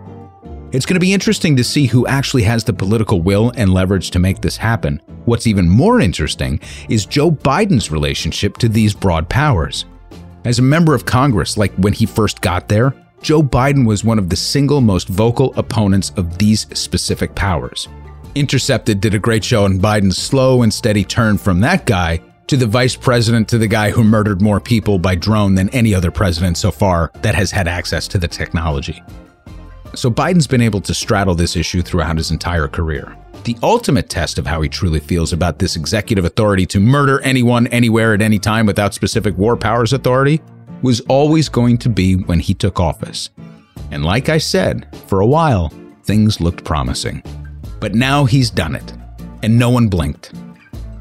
It's 0.72 0.86
going 0.86 0.94
to 0.94 1.00
be 1.00 1.14
interesting 1.14 1.56
to 1.56 1.64
see 1.64 1.88
who 1.88 2.06
actually 2.06 2.44
has 2.44 2.64
the 2.64 2.74
political 2.74 3.24
will 3.24 3.52
and 3.58 3.74
leverage 3.74 4.12
to 4.12 4.20
make 4.20 4.42
this 4.42 4.58
happen. 4.58 5.02
What's 5.26 5.48
even 5.48 5.68
more 5.68 6.00
interesting 6.00 6.60
is 6.88 7.08
Joe 7.08 7.32
Biden's 7.32 7.90
relationship 7.90 8.58
to 8.58 8.70
these 8.70 8.94
broad 8.94 9.28
powers. 9.28 9.86
As 10.44 10.60
a 10.60 10.62
member 10.62 10.94
of 10.94 11.08
Congress, 11.08 11.58
like 11.58 11.74
when 11.78 11.94
he 11.94 12.06
first 12.06 12.42
got 12.42 12.68
there, 12.68 12.94
Joe 13.26 13.42
Biden 13.42 13.88
was 13.88 14.04
one 14.04 14.20
of 14.20 14.30
the 14.30 14.36
single 14.36 14.82
most 14.82 15.08
vocal 15.08 15.52
opponents 15.58 16.12
of 16.16 16.38
these 16.38 16.68
specific 16.78 17.34
powers. 17.34 17.88
Intercepted 18.36 19.02
did 19.02 19.16
a 19.16 19.20
great 19.20 19.44
show 19.44 19.66
on 19.66 19.80
Biden's 19.80 20.20
slow 20.20 20.62
and 20.62 20.72
steady 20.72 21.04
turn 21.04 21.40
from 21.40 21.60
that 21.62 21.88
guy 21.88 22.22
to 22.46 22.56
the 22.56 22.68
vice 22.68 22.96
president 22.96 23.48
to 23.50 23.58
the 23.58 23.66
guy 23.66 23.90
who 23.90 24.04
murdered 24.04 24.44
more 24.44 24.60
people 24.60 25.00
by 25.00 25.16
drone 25.16 25.56
than 25.56 25.70
any 25.70 25.92
other 25.92 26.12
president 26.12 26.56
so 26.56 26.70
far 26.70 27.10
that 27.24 27.34
has 27.34 27.50
had 27.50 27.68
access 27.68 28.08
to 28.10 28.20
the 28.20 28.28
technology. 28.28 29.02
So 29.96 30.12
Biden's 30.12 30.46
been 30.46 30.62
able 30.62 30.82
to 30.82 30.94
straddle 30.94 31.34
this 31.34 31.56
issue 31.56 31.82
throughout 31.82 32.18
his 32.18 32.30
entire 32.30 32.68
career. 32.68 33.18
The 33.46 33.58
ultimate 33.64 34.08
test 34.08 34.38
of 34.38 34.46
how 34.46 34.62
he 34.62 34.70
truly 34.70 35.00
feels 35.00 35.34
about 35.34 35.58
this 35.58 35.76
executive 35.76 36.26
authority 36.26 36.68
to 36.68 36.80
murder 36.80 37.22
anyone, 37.22 37.66
anywhere, 37.68 38.14
at 38.14 38.22
any 38.22 38.38
time 38.38 38.68
without 38.68 38.94
specific 38.94 39.36
war 39.36 39.58
powers 39.58 39.94
authority 39.94 40.44
was 40.82 41.02
always 41.02 41.50
going 41.50 41.78
to 41.80 41.90
be 41.90 42.16
when 42.16 42.40
he 42.40 42.54
took 42.54 42.80
office. 42.80 43.30
And 43.92 44.04
like 44.04 44.30
I 44.30 44.38
said, 44.38 44.88
for 45.08 45.22
a 45.22 45.28
while, 45.28 45.72
things 46.04 46.42
looked 46.42 46.64
promising. 46.64 47.24
But 47.80 47.96
now 47.96 48.26
he's 48.26 48.50
done 48.50 48.76
it, 48.76 48.94
and 49.44 49.58
no 49.58 49.70
one 49.70 49.88
blinked. 49.88 50.34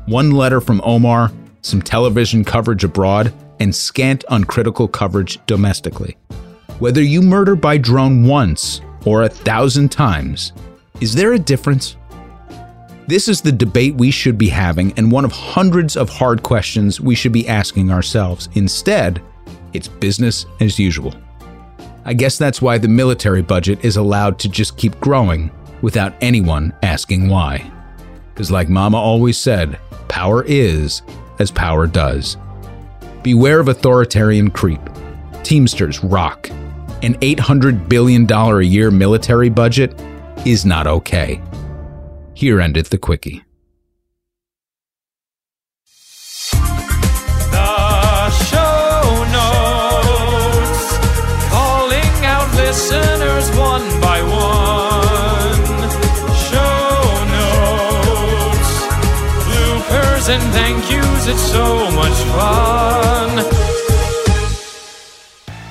One 0.06 0.32
letter 0.32 0.60
from 0.60 0.80
Omar, 0.84 1.32
some 1.62 1.80
television 1.80 2.44
coverage 2.44 2.84
abroad, 2.84 3.32
and 3.60 3.74
scant 3.74 4.24
uncritical 4.28 4.88
coverage 4.88 5.38
domestically. 5.46 6.16
Whether 6.78 7.02
you 7.02 7.22
murder 7.22 7.56
by 7.56 7.78
drone 7.78 8.26
once 8.26 8.80
or 9.04 9.22
a 9.22 9.28
thousand 9.28 9.90
times, 9.90 10.52
is 11.00 11.14
there 11.14 11.32
a 11.32 11.38
difference? 11.38 11.96
This 13.06 13.28
is 13.28 13.40
the 13.40 13.52
debate 13.52 13.94
we 13.94 14.10
should 14.10 14.38
be 14.38 14.48
having, 14.48 14.92
and 14.96 15.12
one 15.12 15.24
of 15.24 15.32
hundreds 15.32 15.96
of 15.96 16.08
hard 16.08 16.42
questions 16.42 17.00
we 17.00 17.14
should 17.14 17.32
be 17.32 17.48
asking 17.48 17.90
ourselves. 17.90 18.48
Instead, 18.54 19.22
it's 19.74 19.88
business 19.88 20.46
as 20.60 20.78
usual. 20.78 21.14
I 22.04 22.14
guess 22.14 22.38
that's 22.38 22.62
why 22.62 22.78
the 22.78 22.88
military 22.88 23.42
budget 23.42 23.84
is 23.84 23.96
allowed 23.96 24.38
to 24.40 24.48
just 24.48 24.76
keep 24.76 24.98
growing 25.00 25.50
without 25.82 26.14
anyone 26.20 26.72
asking 26.82 27.28
why. 27.28 27.70
Because, 28.32 28.50
like 28.50 28.68
Mama 28.68 28.96
always 28.96 29.36
said, 29.36 29.78
power 30.08 30.44
is 30.44 31.02
as 31.38 31.50
power 31.50 31.86
does. 31.86 32.36
Beware 33.22 33.60
of 33.60 33.68
authoritarian 33.68 34.50
creep. 34.50 34.80
Teamsters 35.42 36.02
rock. 36.04 36.48
An 37.02 37.14
$800 37.20 37.88
billion 37.88 38.30
a 38.30 38.60
year 38.60 38.90
military 38.90 39.48
budget 39.48 39.98
is 40.44 40.64
not 40.64 40.86
okay. 40.86 41.40
Here 42.34 42.60
endeth 42.60 42.90
the 42.90 42.98
quickie. 42.98 43.44
It's 61.26 61.40
so 61.40 61.90
much 61.92 62.12
fun. 62.34 63.44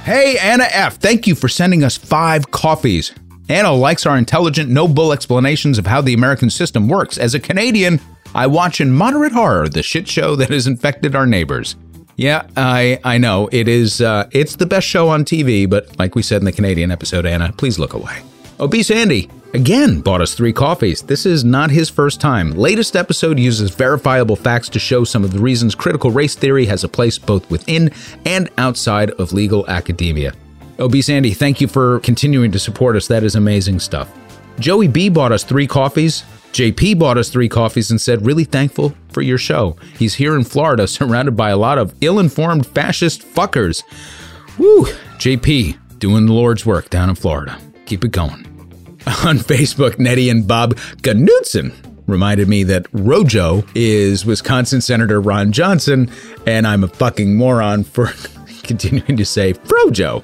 Hey, 0.04 0.38
Anna 0.38 0.66
F., 0.70 0.98
thank 0.98 1.28
you 1.28 1.36
for 1.36 1.48
sending 1.48 1.84
us 1.84 1.96
five 1.96 2.52
coffees. 2.52 3.14
Anna 3.50 3.72
likes 3.72 4.06
our 4.06 4.18
intelligent, 4.18 4.70
no 4.70 4.88
bull 4.88 5.14
explanations 5.14 5.78
of 5.78 5.88
how 5.88 6.02
the 6.02 6.14
American 6.14 6.50
system 6.50 6.88
works. 6.88 7.18
As 7.18 7.34
a 7.34 7.40
Canadian, 7.40 8.00
I 8.36 8.48
watch 8.48 8.82
in 8.82 8.92
moderate 8.92 9.32
horror 9.32 9.70
the 9.70 9.84
shit 9.84 10.08
show 10.08 10.36
that 10.36 10.50
has 10.50 10.68
infected 10.68 11.16
our 11.16 11.26
neighbors. 11.26 11.76
Yeah, 12.16 12.48
I 12.56 13.00
I 13.04 13.18
know 13.18 13.50
it 13.52 13.68
is. 13.68 14.02
Uh, 14.02 14.28
it's 14.32 14.56
the 14.56 14.66
best 14.66 14.88
show 14.88 15.10
on 15.10 15.26
TV, 15.26 15.70
but 15.70 15.98
like 15.98 16.16
we 16.16 16.22
said 16.22 16.42
in 16.42 16.46
the 16.46 16.52
Canadian 16.52 16.92
episode, 16.92 17.26
Anna, 17.26 17.52
please 17.58 17.80
look 17.80 17.94
away. 17.94 18.22
Oh, 18.60 18.66
Obese 18.66 18.92
Andy 18.92 19.30
again 19.54 20.02
bought 20.02 20.22
us 20.22 20.34
three 20.34 20.54
coffees. 20.54 21.02
This 21.02 21.26
is 21.26 21.44
not 21.44 21.72
his 21.72 21.90
first 21.90 22.20
time. 22.20 22.52
Latest 22.52 22.96
episode 22.96 23.40
uses 23.40 23.72
verifiable 23.72 24.36
facts 24.36 24.70
to 24.70 24.80
show 24.80 25.04
some 25.04 25.24
of 25.24 25.32
the 25.32 25.40
reasons 25.40 25.76
critical 25.76 26.12
race 26.12 26.36
theory 26.36 26.66
has 26.66 26.84
a 26.84 26.90
place 26.90 27.18
both 27.18 27.50
within 27.50 27.92
and 28.26 28.50
outside 28.58 29.12
of 29.12 29.34
legal 29.34 29.68
academia. 29.70 30.34
Oh, 30.80 30.86
Obese 30.86 31.10
Andy, 31.10 31.34
thank 31.34 31.62
you 31.62 31.68
for 31.68 32.00
continuing 32.02 32.52
to 32.52 32.60
support 32.60 32.96
us. 32.96 33.08
That 33.08 33.24
is 33.24 33.36
amazing 33.36 33.80
stuff. 33.80 34.12
Joey 34.60 34.88
B 34.88 35.10
bought 35.10 35.32
us 35.32 35.44
three 35.44 35.68
coffees. 35.68 36.24
JP 36.52 37.00
bought 37.00 37.18
us 37.18 37.30
three 37.30 37.50
coffees 37.50 37.90
and 37.90 38.00
said, 38.00 38.26
really 38.26 38.44
thankful 38.44 38.94
for 39.10 39.24
your 39.24 39.40
show. 39.40 39.76
He's 39.98 40.16
here 40.16 40.36
in 40.36 40.44
Florida, 40.44 40.88
surrounded 40.88 41.36
by 41.36 41.50
a 41.50 41.58
lot 41.58 41.80
of 41.80 41.96
ill 42.02 42.20
informed 42.20 42.68
fascist 42.68 43.22
fuckers. 43.22 43.84
Woo! 44.60 44.86
JP, 45.18 45.78
doing 45.98 46.28
the 46.28 46.34
Lord's 46.34 46.66
work 46.66 46.92
down 46.92 47.10
in 47.10 47.16
Florida. 47.16 47.58
Keep 47.86 48.06
it 48.06 48.12
going. 48.12 48.46
On 49.26 49.38
Facebook, 49.38 50.00
Nettie 50.00 50.30
and 50.30 50.48
Bob 50.48 50.78
Knudsen 51.04 51.74
reminded 52.08 52.48
me 52.48 52.64
that 52.64 52.86
Rojo 52.94 53.64
is 53.76 54.26
Wisconsin 54.26 54.82
Senator 54.82 55.22
Ron 55.22 55.52
Johnson, 55.52 56.10
and 56.46 56.68
I'm 56.68 56.84
a 56.84 56.88
fucking 56.88 57.36
moron 57.36 57.84
for 57.84 58.12
continuing 58.64 59.18
to 59.18 59.26
say 59.26 59.54
Frojo. 59.54 60.24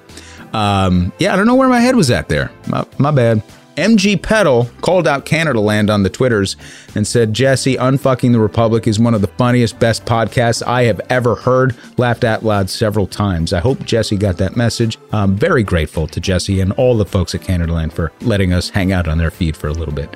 Um, 0.54 1.12
yeah, 1.19 1.34
I 1.34 1.36
don't 1.36 1.45
know 1.45 1.56
where 1.56 1.69
my 1.69 1.80
head 1.80 1.95
was 1.95 2.10
at 2.10 2.30
there. 2.30 2.52
My, 2.67 2.86
my 2.98 3.12
bad. 3.12 3.43
MG 3.80 4.22
Pedal 4.22 4.70
called 4.82 5.08
out 5.08 5.26
Canadaland 5.26 5.92
on 5.92 6.04
the 6.04 6.10
Twitters 6.10 6.56
and 6.96 7.08
said, 7.08 7.34
Jesse, 7.34 7.76
Unfucking 7.78 8.32
the 8.32 8.39
Republic 8.39 8.88
is 8.88 9.00
one 9.00 9.13
of 9.13 9.22
the 9.22 9.28
funniest, 9.28 9.80
best 9.80 10.06
podcasts 10.06 10.62
I 10.65 10.84
have 10.84 11.02
ever 11.10 11.36
heard. 11.36 11.76
Laughed 11.98 12.24
out 12.24 12.44
loud 12.44 12.70
several 12.70 13.08
times. 13.08 13.54
I 13.54 13.60
hope 13.60 13.86
Jesse 13.86 14.18
got 14.18 14.38
that 14.38 14.56
message. 14.56 14.98
I'm 15.12 15.36
very 15.36 15.63
grateful 15.63 16.08
to 16.08 16.20
Jesse 16.20 16.60
and 16.60 16.72
all 16.74 16.98
the 16.98 17.06
folks 17.06 17.34
at 17.34 17.42
Canadaland 17.42 17.94
for 17.94 18.12
letting 18.22 18.54
us 18.54 18.70
hang 18.70 18.92
out 18.92 19.08
on 19.08 19.18
their 19.18 19.32
feed 19.32 19.56
for 19.56 19.68
a 19.68 19.74
little 19.74 19.94
bit. 19.94 20.15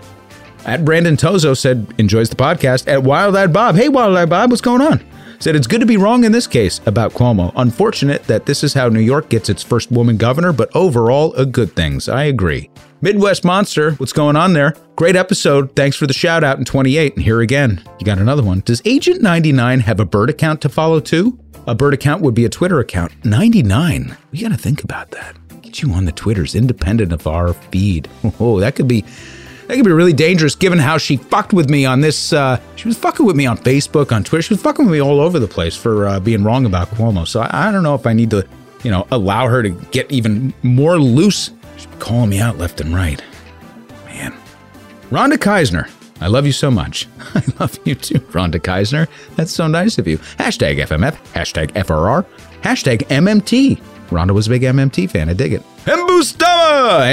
At 0.65 0.85
Brandon 0.85 1.17
Tozo 1.17 1.57
said, 1.57 1.93
enjoys 1.97 2.29
the 2.29 2.35
podcast. 2.35 2.87
At 2.87 3.03
Wild 3.03 3.35
Eyed 3.35 3.51
Bob, 3.51 3.75
hey, 3.75 3.89
Wild 3.89 4.15
Eyed 4.15 4.29
Bob, 4.29 4.49
what's 4.49 4.61
going 4.61 4.81
on? 4.81 5.03
Said 5.43 5.57
it's 5.57 5.67
good 5.67 5.81
to 5.81 5.85
be 5.85 5.97
wrong 5.97 6.23
in 6.23 6.31
this 6.31 6.47
case 6.47 6.79
about 6.85 7.11
Cuomo. 7.11 7.51
Unfortunate 7.57 8.23
that 8.27 8.45
this 8.45 8.63
is 8.63 8.73
how 8.73 8.87
New 8.87 9.01
York 9.01 9.27
gets 9.27 9.49
its 9.49 9.61
first 9.61 9.91
woman 9.91 10.15
governor, 10.15 10.53
but 10.53 10.73
overall, 10.73 11.33
a 11.33 11.45
good 11.45 11.75
things. 11.75 12.07
I 12.07 12.23
agree. 12.23 12.69
Midwest 13.01 13.43
Monster, 13.43 13.91
what's 13.95 14.13
going 14.13 14.37
on 14.37 14.53
there? 14.53 14.73
Great 14.95 15.17
episode. 15.17 15.75
Thanks 15.75 15.97
for 15.97 16.07
the 16.07 16.13
shout 16.13 16.45
out 16.45 16.59
in 16.59 16.63
28. 16.63 17.15
And 17.15 17.25
here 17.25 17.41
again, 17.41 17.83
you 17.99 18.05
got 18.05 18.19
another 18.19 18.41
one. 18.41 18.61
Does 18.61 18.81
Agent 18.85 19.21
99 19.21 19.81
have 19.81 19.99
a 19.99 20.05
bird 20.05 20.29
account 20.29 20.61
to 20.61 20.69
follow 20.69 21.01
too? 21.01 21.37
A 21.67 21.75
bird 21.75 21.93
account 21.93 22.21
would 22.21 22.35
be 22.35 22.45
a 22.45 22.49
Twitter 22.49 22.79
account. 22.79 23.11
99. 23.25 24.15
We 24.31 24.39
got 24.39 24.53
to 24.53 24.57
think 24.57 24.81
about 24.81 25.11
that. 25.11 25.35
Get 25.61 25.81
you 25.81 25.91
on 25.91 26.05
the 26.05 26.13
Twitters 26.13 26.55
independent 26.55 27.11
of 27.11 27.27
our 27.27 27.51
feed. 27.51 28.07
Oh, 28.39 28.61
that 28.61 28.77
could 28.77 28.87
be 28.87 29.03
that 29.73 29.77
could 29.77 29.85
be 29.85 29.91
really 29.91 30.13
dangerous 30.13 30.53
given 30.53 30.77
how 30.77 30.99
she 30.99 31.17
fucked 31.17 31.51
with 31.51 31.67
me 31.67 31.83
on 31.83 31.99
this. 31.99 32.31
Uh, 32.31 32.59
she 32.75 32.87
was 32.87 32.95
fucking 32.95 33.25
with 33.25 33.35
me 33.35 33.47
on 33.47 33.57
Facebook, 33.57 34.11
on 34.11 34.23
Twitter. 34.23 34.43
She 34.43 34.53
was 34.53 34.61
fucking 34.61 34.85
with 34.85 34.93
me 34.93 35.01
all 35.01 35.19
over 35.19 35.39
the 35.39 35.47
place 35.47 35.75
for 35.75 36.07
uh, 36.07 36.19
being 36.19 36.43
wrong 36.43 36.67
about 36.67 36.89
Cuomo. 36.91 37.27
So 37.27 37.41
I, 37.41 37.69
I, 37.69 37.71
don't 37.71 37.81
know 37.81 37.95
if 37.95 38.05
I 38.05 38.13
need 38.13 38.29
to, 38.29 38.47
you 38.83 38.91
know, 38.91 39.07
allow 39.11 39.47
her 39.47 39.63
to 39.63 39.69
get 39.69 40.11
even 40.11 40.53
more 40.61 40.99
loose. 40.99 41.49
She's 41.77 41.87
calling 41.97 42.29
me 42.29 42.39
out 42.39 42.59
left 42.59 42.81
and 42.81 42.93
right. 42.93 43.23
Man. 44.05 44.37
Rhonda 45.09 45.37
Keisner. 45.37 45.89
I 46.21 46.27
love 46.27 46.45
you 46.45 46.51
so 46.51 46.69
much. 46.69 47.07
I 47.33 47.41
love 47.59 47.79
you 47.83 47.95
too, 47.95 48.19
Rhonda 48.19 48.59
Keisner. 48.59 49.07
That's 49.37 49.51
so 49.51 49.65
nice 49.65 49.97
of 49.97 50.07
you. 50.07 50.19
Hashtag 50.37 50.85
FMF, 50.85 51.15
hashtag 51.33 51.71
FRR, 51.71 52.27
hashtag 52.61 53.07
MMT. 53.07 53.81
Rhonda 54.09 54.35
was 54.35 54.45
a 54.45 54.51
big 54.51 54.61
MMT 54.61 55.09
fan. 55.09 55.29
I 55.29 55.33
dig 55.33 55.53
it. 55.53 55.63
Embusto! 55.85 56.45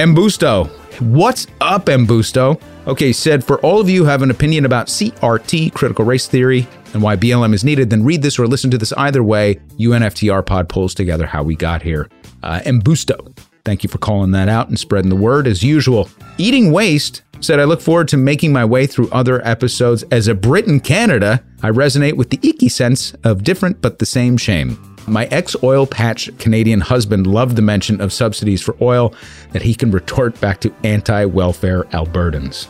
Embusto. 0.04 0.79
What's 1.00 1.46
up, 1.62 1.86
Embusto? 1.86 2.60
Okay, 2.86 3.10
said 3.14 3.42
for 3.42 3.58
all 3.62 3.80
of 3.80 3.88
you 3.88 4.02
who 4.02 4.10
have 4.10 4.20
an 4.20 4.30
opinion 4.30 4.66
about 4.66 4.88
CRT, 4.88 5.72
critical 5.72 6.04
race 6.04 6.26
theory, 6.26 6.68
and 6.92 7.02
why 7.02 7.16
BLM 7.16 7.54
is 7.54 7.64
needed, 7.64 7.88
then 7.88 8.04
read 8.04 8.20
this 8.20 8.38
or 8.38 8.46
listen 8.46 8.70
to 8.70 8.76
this 8.76 8.92
either 8.92 9.22
way. 9.22 9.54
UNFTR 9.78 10.44
pod 10.44 10.68
pulls 10.68 10.92
together 10.92 11.24
how 11.24 11.42
we 11.42 11.56
got 11.56 11.80
here. 11.80 12.10
Uh, 12.42 12.60
Embusto, 12.66 13.34
thank 13.64 13.82
you 13.82 13.88
for 13.88 13.96
calling 13.96 14.32
that 14.32 14.50
out 14.50 14.68
and 14.68 14.78
spreading 14.78 15.08
the 15.08 15.16
word 15.16 15.46
as 15.46 15.62
usual. 15.62 16.10
Eating 16.36 16.70
waste 16.70 17.22
said, 17.40 17.60
I 17.60 17.64
look 17.64 17.80
forward 17.80 18.08
to 18.08 18.18
making 18.18 18.52
my 18.52 18.66
way 18.66 18.86
through 18.86 19.08
other 19.08 19.46
episodes. 19.48 20.02
As 20.10 20.28
a 20.28 20.34
Brit 20.34 20.66
in 20.66 20.80
Canada, 20.80 21.42
I 21.62 21.70
resonate 21.70 22.18
with 22.18 22.28
the 22.28 22.40
icky 22.46 22.68
sense 22.68 23.14
of 23.24 23.42
different 23.42 23.80
but 23.80 24.00
the 24.00 24.06
same 24.06 24.36
shame. 24.36 24.89
My 25.06 25.26
ex 25.26 25.56
oil 25.62 25.86
patch 25.86 26.30
Canadian 26.38 26.80
husband 26.80 27.26
loved 27.26 27.56
the 27.56 27.62
mention 27.62 28.00
of 28.00 28.12
subsidies 28.12 28.62
for 28.62 28.76
oil 28.80 29.14
that 29.52 29.62
he 29.62 29.74
can 29.74 29.90
retort 29.90 30.40
back 30.40 30.60
to 30.60 30.74
anti 30.84 31.24
welfare 31.24 31.84
Albertans. 31.84 32.68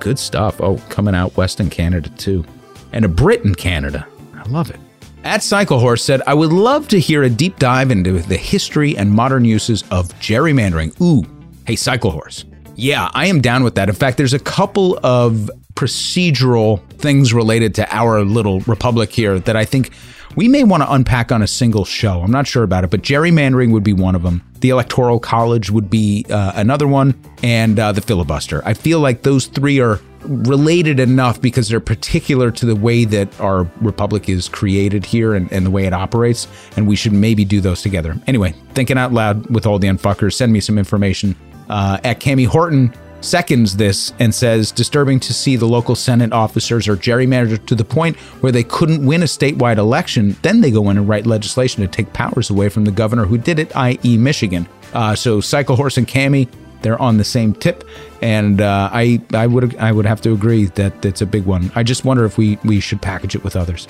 Good 0.00 0.18
stuff. 0.18 0.60
Oh, 0.60 0.78
coming 0.88 1.14
out 1.14 1.36
west 1.36 1.60
in 1.60 1.70
Canada 1.70 2.10
too. 2.10 2.44
And 2.92 3.04
a 3.04 3.08
Brit 3.08 3.44
in 3.44 3.54
Canada. 3.54 4.06
I 4.34 4.42
love 4.48 4.70
it. 4.70 4.78
At 5.24 5.40
Cyclehorse 5.40 6.00
said, 6.00 6.20
I 6.26 6.34
would 6.34 6.52
love 6.52 6.86
to 6.88 7.00
hear 7.00 7.22
a 7.22 7.30
deep 7.30 7.58
dive 7.58 7.90
into 7.90 8.18
the 8.20 8.36
history 8.36 8.96
and 8.96 9.10
modern 9.10 9.44
uses 9.44 9.82
of 9.90 10.08
gerrymandering. 10.20 11.00
Ooh, 11.00 11.26
hey, 11.66 11.74
Cyclehorse. 11.74 12.44
Yeah, 12.76 13.10
I 13.14 13.26
am 13.26 13.40
down 13.40 13.64
with 13.64 13.76
that. 13.76 13.88
In 13.88 13.94
fact, 13.94 14.18
there's 14.18 14.34
a 14.34 14.38
couple 14.38 14.98
of 15.02 15.50
procedural 15.74 16.86
things 16.98 17.32
related 17.32 17.74
to 17.76 17.94
our 17.94 18.22
little 18.22 18.60
republic 18.60 19.10
here 19.10 19.38
that 19.40 19.56
I 19.56 19.64
think 19.64 19.92
we 20.36 20.48
may 20.48 20.64
want 20.64 20.82
to 20.82 20.92
unpack 20.92 21.32
on 21.32 21.42
a 21.42 21.46
single 21.46 21.84
show. 21.84 22.20
I'm 22.22 22.30
not 22.30 22.46
sure 22.46 22.62
about 22.62 22.84
it, 22.84 22.90
but 22.90 23.02
gerrymandering 23.02 23.72
would 23.72 23.84
be 23.84 23.92
one 23.92 24.14
of 24.14 24.22
them. 24.22 24.42
The 24.60 24.70
Electoral 24.70 25.20
College 25.20 25.70
would 25.70 25.90
be 25.90 26.26
uh, 26.30 26.52
another 26.54 26.88
one, 26.88 27.14
and 27.42 27.78
uh, 27.78 27.92
the 27.92 28.00
filibuster. 28.00 28.62
I 28.64 28.74
feel 28.74 29.00
like 29.00 29.22
those 29.22 29.46
three 29.46 29.80
are 29.80 30.00
related 30.22 31.00
enough 31.00 31.40
because 31.40 31.68
they're 31.68 31.80
particular 31.80 32.50
to 32.50 32.66
the 32.66 32.74
way 32.74 33.04
that 33.04 33.40
our 33.40 33.70
republic 33.80 34.28
is 34.28 34.48
created 34.48 35.04
here 35.04 35.34
and, 35.34 35.52
and 35.52 35.66
the 35.66 35.70
way 35.70 35.84
it 35.84 35.92
operates, 35.92 36.48
and 36.76 36.86
we 36.86 36.96
should 36.96 37.12
maybe 37.12 37.44
do 37.44 37.60
those 37.60 37.82
together. 37.82 38.16
Anyway, 38.26 38.54
thinking 38.72 38.98
out 38.98 39.12
loud 39.12 39.48
with 39.50 39.66
all 39.66 39.78
the 39.78 39.88
unfuckers, 39.88 40.32
send 40.34 40.52
me 40.52 40.60
some 40.60 40.78
information. 40.78 41.36
Uh, 41.68 41.98
at 42.04 42.20
Cami 42.20 42.46
Horton 42.46 42.92
seconds 43.24 43.76
this 43.76 44.12
and 44.18 44.34
says 44.34 44.70
disturbing 44.70 45.18
to 45.20 45.32
see 45.32 45.56
the 45.56 45.66
local 45.66 45.94
Senate 45.94 46.32
officers 46.32 46.86
are 46.86 46.96
gerrymandered 46.96 47.66
to 47.66 47.74
the 47.74 47.84
point 47.84 48.16
where 48.40 48.52
they 48.52 48.62
couldn't 48.62 49.04
win 49.04 49.22
a 49.22 49.26
statewide 49.26 49.78
election. 49.78 50.36
Then 50.42 50.60
they 50.60 50.70
go 50.70 50.90
in 50.90 50.98
and 50.98 51.08
write 51.08 51.26
legislation 51.26 51.82
to 51.82 51.88
take 51.88 52.12
powers 52.12 52.50
away 52.50 52.68
from 52.68 52.84
the 52.84 52.92
governor 52.92 53.24
who 53.24 53.38
did 53.38 53.58
it, 53.58 53.74
i.e., 53.76 54.18
Michigan. 54.18 54.68
Uh, 54.92 55.14
so 55.14 55.40
Cycle 55.40 55.76
Horse 55.76 55.96
and 55.96 56.06
Cami, 56.06 56.48
they're 56.82 57.00
on 57.00 57.16
the 57.16 57.24
same 57.24 57.54
tip, 57.54 57.82
and 58.20 58.60
uh, 58.60 58.90
I 58.92 59.20
I 59.32 59.46
would 59.46 59.74
I 59.76 59.90
would 59.90 60.04
have 60.04 60.20
to 60.20 60.32
agree 60.32 60.66
that 60.66 61.04
it's 61.04 61.22
a 61.22 61.26
big 61.26 61.46
one. 61.46 61.72
I 61.74 61.82
just 61.82 62.04
wonder 62.04 62.24
if 62.26 62.36
we 62.36 62.58
we 62.62 62.78
should 62.78 63.00
package 63.00 63.34
it 63.34 63.42
with 63.42 63.56
others. 63.56 63.88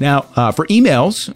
Now, 0.00 0.26
uh, 0.34 0.50
for 0.50 0.66
emails, 0.66 1.32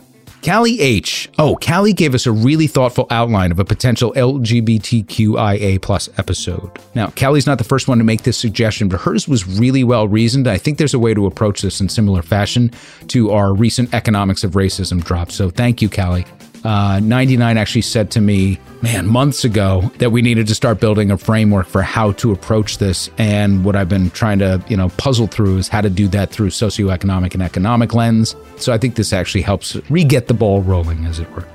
Callie 0.46 0.80
H. 0.80 1.28
Oh, 1.40 1.56
Callie 1.56 1.92
gave 1.92 2.14
us 2.14 2.24
a 2.24 2.30
really 2.30 2.68
thoughtful 2.68 3.08
outline 3.10 3.50
of 3.50 3.58
a 3.58 3.64
potential 3.64 4.12
LGBTQIA 4.12 5.82
plus 5.82 6.08
episode. 6.18 6.70
Now, 6.94 7.08
Callie's 7.08 7.48
not 7.48 7.58
the 7.58 7.64
first 7.64 7.88
one 7.88 7.98
to 7.98 8.04
make 8.04 8.22
this 8.22 8.38
suggestion, 8.38 8.88
but 8.88 9.00
hers 9.00 9.26
was 9.26 9.44
really 9.44 9.82
well 9.82 10.06
reasoned. 10.06 10.46
I 10.46 10.56
think 10.56 10.78
there's 10.78 10.94
a 10.94 11.00
way 11.00 11.14
to 11.14 11.26
approach 11.26 11.62
this 11.62 11.80
in 11.80 11.88
similar 11.88 12.22
fashion 12.22 12.70
to 13.08 13.32
our 13.32 13.54
recent 13.54 13.92
economics 13.92 14.44
of 14.44 14.52
racism 14.52 15.02
drop. 15.02 15.32
So 15.32 15.50
thank 15.50 15.82
you, 15.82 15.90
Callie. 15.90 16.26
Uh, 16.66 16.98
99 16.98 17.56
actually 17.58 17.80
said 17.80 18.10
to 18.10 18.20
me, 18.20 18.58
man, 18.82 19.06
months 19.06 19.44
ago 19.44 19.82
that 19.98 20.10
we 20.10 20.20
needed 20.20 20.48
to 20.48 20.54
start 20.54 20.80
building 20.80 21.12
a 21.12 21.16
framework 21.16 21.68
for 21.68 21.80
how 21.80 22.10
to 22.10 22.32
approach 22.32 22.78
this. 22.78 23.08
And 23.18 23.64
what 23.64 23.76
I've 23.76 23.88
been 23.88 24.10
trying 24.10 24.40
to, 24.40 24.60
you 24.66 24.76
know, 24.76 24.88
puzzle 24.96 25.28
through 25.28 25.58
is 25.58 25.68
how 25.68 25.80
to 25.80 25.88
do 25.88 26.08
that 26.08 26.32
through 26.32 26.48
socioeconomic 26.48 27.34
and 27.34 27.42
economic 27.42 27.94
lens. 27.94 28.34
So 28.56 28.72
I 28.72 28.78
think 28.78 28.96
this 28.96 29.12
actually 29.12 29.42
helps 29.42 29.76
re-get 29.88 30.26
the 30.26 30.34
ball 30.34 30.60
rolling, 30.62 31.04
as 31.04 31.20
it 31.20 31.30
were. 31.36 31.46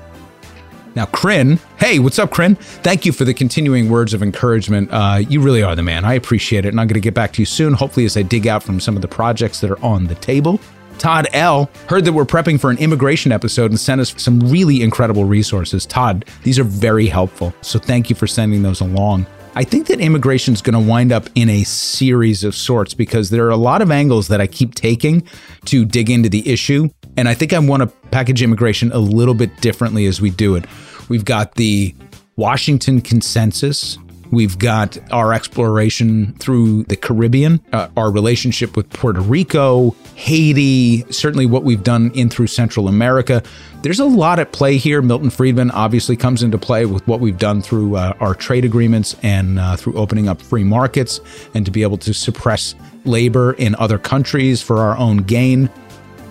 Now, 0.94 1.04
Crin, 1.04 1.58
hey, 1.78 1.98
what's 1.98 2.18
up, 2.18 2.30
Crin? 2.30 2.54
Thank 2.54 3.04
you 3.04 3.12
for 3.12 3.26
the 3.26 3.34
continuing 3.34 3.90
words 3.90 4.14
of 4.14 4.22
encouragement. 4.22 4.88
Uh, 4.90 5.20
you 5.28 5.42
really 5.42 5.62
are 5.62 5.76
the 5.76 5.82
man. 5.82 6.06
I 6.06 6.14
appreciate 6.14 6.64
it. 6.64 6.68
And 6.68 6.80
I'm 6.80 6.86
going 6.86 6.94
to 6.94 7.00
get 7.00 7.12
back 7.12 7.34
to 7.34 7.42
you 7.42 7.46
soon, 7.46 7.74
hopefully, 7.74 8.06
as 8.06 8.16
I 8.16 8.22
dig 8.22 8.46
out 8.46 8.62
from 8.62 8.80
some 8.80 8.96
of 8.96 9.02
the 9.02 9.08
projects 9.08 9.60
that 9.60 9.70
are 9.70 9.84
on 9.84 10.06
the 10.06 10.14
table. 10.14 10.58
Todd 10.98 11.28
L. 11.32 11.70
heard 11.88 12.04
that 12.04 12.12
we're 12.12 12.24
prepping 12.24 12.60
for 12.60 12.70
an 12.70 12.78
immigration 12.78 13.32
episode 13.32 13.70
and 13.70 13.78
sent 13.78 14.00
us 14.00 14.14
some 14.16 14.40
really 14.40 14.82
incredible 14.82 15.24
resources. 15.24 15.86
Todd, 15.86 16.24
these 16.42 16.58
are 16.58 16.64
very 16.64 17.06
helpful. 17.06 17.54
So 17.60 17.78
thank 17.78 18.08
you 18.10 18.16
for 18.16 18.26
sending 18.26 18.62
those 18.62 18.80
along. 18.80 19.26
I 19.54 19.64
think 19.64 19.88
that 19.88 20.00
immigration 20.00 20.54
is 20.54 20.62
going 20.62 20.82
to 20.82 20.90
wind 20.90 21.12
up 21.12 21.28
in 21.34 21.50
a 21.50 21.64
series 21.64 22.42
of 22.42 22.54
sorts 22.54 22.94
because 22.94 23.28
there 23.28 23.46
are 23.46 23.50
a 23.50 23.56
lot 23.56 23.82
of 23.82 23.90
angles 23.90 24.28
that 24.28 24.40
I 24.40 24.46
keep 24.46 24.74
taking 24.74 25.28
to 25.66 25.84
dig 25.84 26.08
into 26.08 26.30
the 26.30 26.48
issue. 26.48 26.88
And 27.18 27.28
I 27.28 27.34
think 27.34 27.52
I 27.52 27.58
want 27.58 27.82
to 27.82 27.86
package 28.08 28.40
immigration 28.40 28.90
a 28.92 28.98
little 28.98 29.34
bit 29.34 29.54
differently 29.60 30.06
as 30.06 30.22
we 30.22 30.30
do 30.30 30.54
it. 30.54 30.64
We've 31.10 31.26
got 31.26 31.56
the 31.56 31.94
Washington 32.36 33.02
consensus, 33.02 33.98
We've 34.32 34.58
got 34.58 34.98
our 35.12 35.34
exploration 35.34 36.32
through 36.38 36.84
the 36.84 36.96
Caribbean, 36.96 37.60
uh, 37.74 37.88
our 37.98 38.10
relationship 38.10 38.76
with 38.78 38.88
Puerto 38.88 39.20
Rico, 39.20 39.94
Haiti, 40.14 41.04
certainly 41.12 41.44
what 41.44 41.64
we've 41.64 41.84
done 41.84 42.10
in 42.14 42.30
through 42.30 42.46
Central 42.46 42.88
America. 42.88 43.42
There's 43.82 44.00
a 44.00 44.06
lot 44.06 44.38
at 44.38 44.52
play 44.52 44.78
here. 44.78 45.02
Milton 45.02 45.28
Friedman 45.28 45.70
obviously 45.72 46.16
comes 46.16 46.42
into 46.42 46.56
play 46.56 46.86
with 46.86 47.06
what 47.06 47.20
we've 47.20 47.36
done 47.36 47.60
through 47.60 47.96
uh, 47.96 48.14
our 48.20 48.34
trade 48.34 48.64
agreements 48.64 49.14
and 49.22 49.58
uh, 49.58 49.76
through 49.76 49.98
opening 49.98 50.28
up 50.28 50.40
free 50.40 50.64
markets 50.64 51.20
and 51.52 51.66
to 51.66 51.70
be 51.70 51.82
able 51.82 51.98
to 51.98 52.14
suppress 52.14 52.74
labor 53.04 53.52
in 53.52 53.74
other 53.74 53.98
countries 53.98 54.62
for 54.62 54.78
our 54.78 54.96
own 54.96 55.18
gain. 55.18 55.68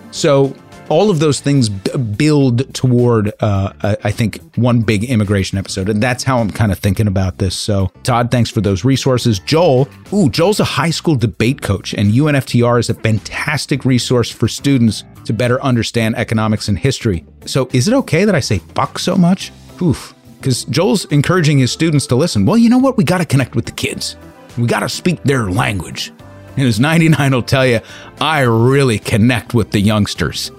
So 0.09 0.55
all 0.91 1.09
of 1.09 1.19
those 1.19 1.39
things 1.39 1.69
b- 1.69 1.97
build 1.97 2.71
toward, 2.73 3.31
uh, 3.39 3.95
I 4.03 4.11
think, 4.11 4.41
one 4.55 4.81
big 4.81 5.05
immigration 5.05 5.57
episode. 5.57 5.87
And 5.87 6.03
that's 6.03 6.25
how 6.25 6.39
I'm 6.39 6.51
kind 6.51 6.69
of 6.69 6.79
thinking 6.79 7.07
about 7.07 7.37
this. 7.37 7.55
So, 7.55 7.91
Todd, 8.03 8.29
thanks 8.29 8.49
for 8.49 8.59
those 8.59 8.83
resources. 8.83 9.39
Joel, 9.39 9.87
ooh, 10.11 10.29
Joel's 10.29 10.59
a 10.59 10.65
high 10.65 10.89
school 10.89 11.15
debate 11.15 11.61
coach, 11.61 11.93
and 11.93 12.11
UNFTR 12.11 12.77
is 12.77 12.89
a 12.89 12.93
fantastic 12.93 13.85
resource 13.85 14.29
for 14.29 14.49
students 14.49 15.05
to 15.23 15.31
better 15.31 15.61
understand 15.63 16.17
economics 16.17 16.67
and 16.67 16.77
history. 16.77 17.23
So, 17.45 17.69
is 17.71 17.87
it 17.87 17.93
okay 17.93 18.25
that 18.25 18.35
I 18.35 18.41
say 18.41 18.57
fuck 18.75 18.99
so 18.99 19.15
much? 19.15 19.53
Oof. 19.81 20.13
Because 20.37 20.65
Joel's 20.65 21.05
encouraging 21.05 21.59
his 21.59 21.71
students 21.71 22.05
to 22.07 22.15
listen. 22.15 22.45
Well, 22.45 22.57
you 22.57 22.69
know 22.69 22.79
what? 22.79 22.97
We 22.97 23.05
got 23.05 23.19
to 23.19 23.25
connect 23.25 23.55
with 23.55 23.65
the 23.65 23.71
kids. 23.71 24.17
We 24.57 24.67
got 24.67 24.81
to 24.81 24.89
speak 24.89 25.23
their 25.23 25.49
language. 25.49 26.11
And 26.57 26.67
as 26.67 26.81
99 26.81 27.31
will 27.31 27.43
tell 27.43 27.65
you, 27.65 27.79
I 28.19 28.41
really 28.41 28.99
connect 28.99 29.53
with 29.53 29.71
the 29.71 29.79
youngsters. 29.79 30.51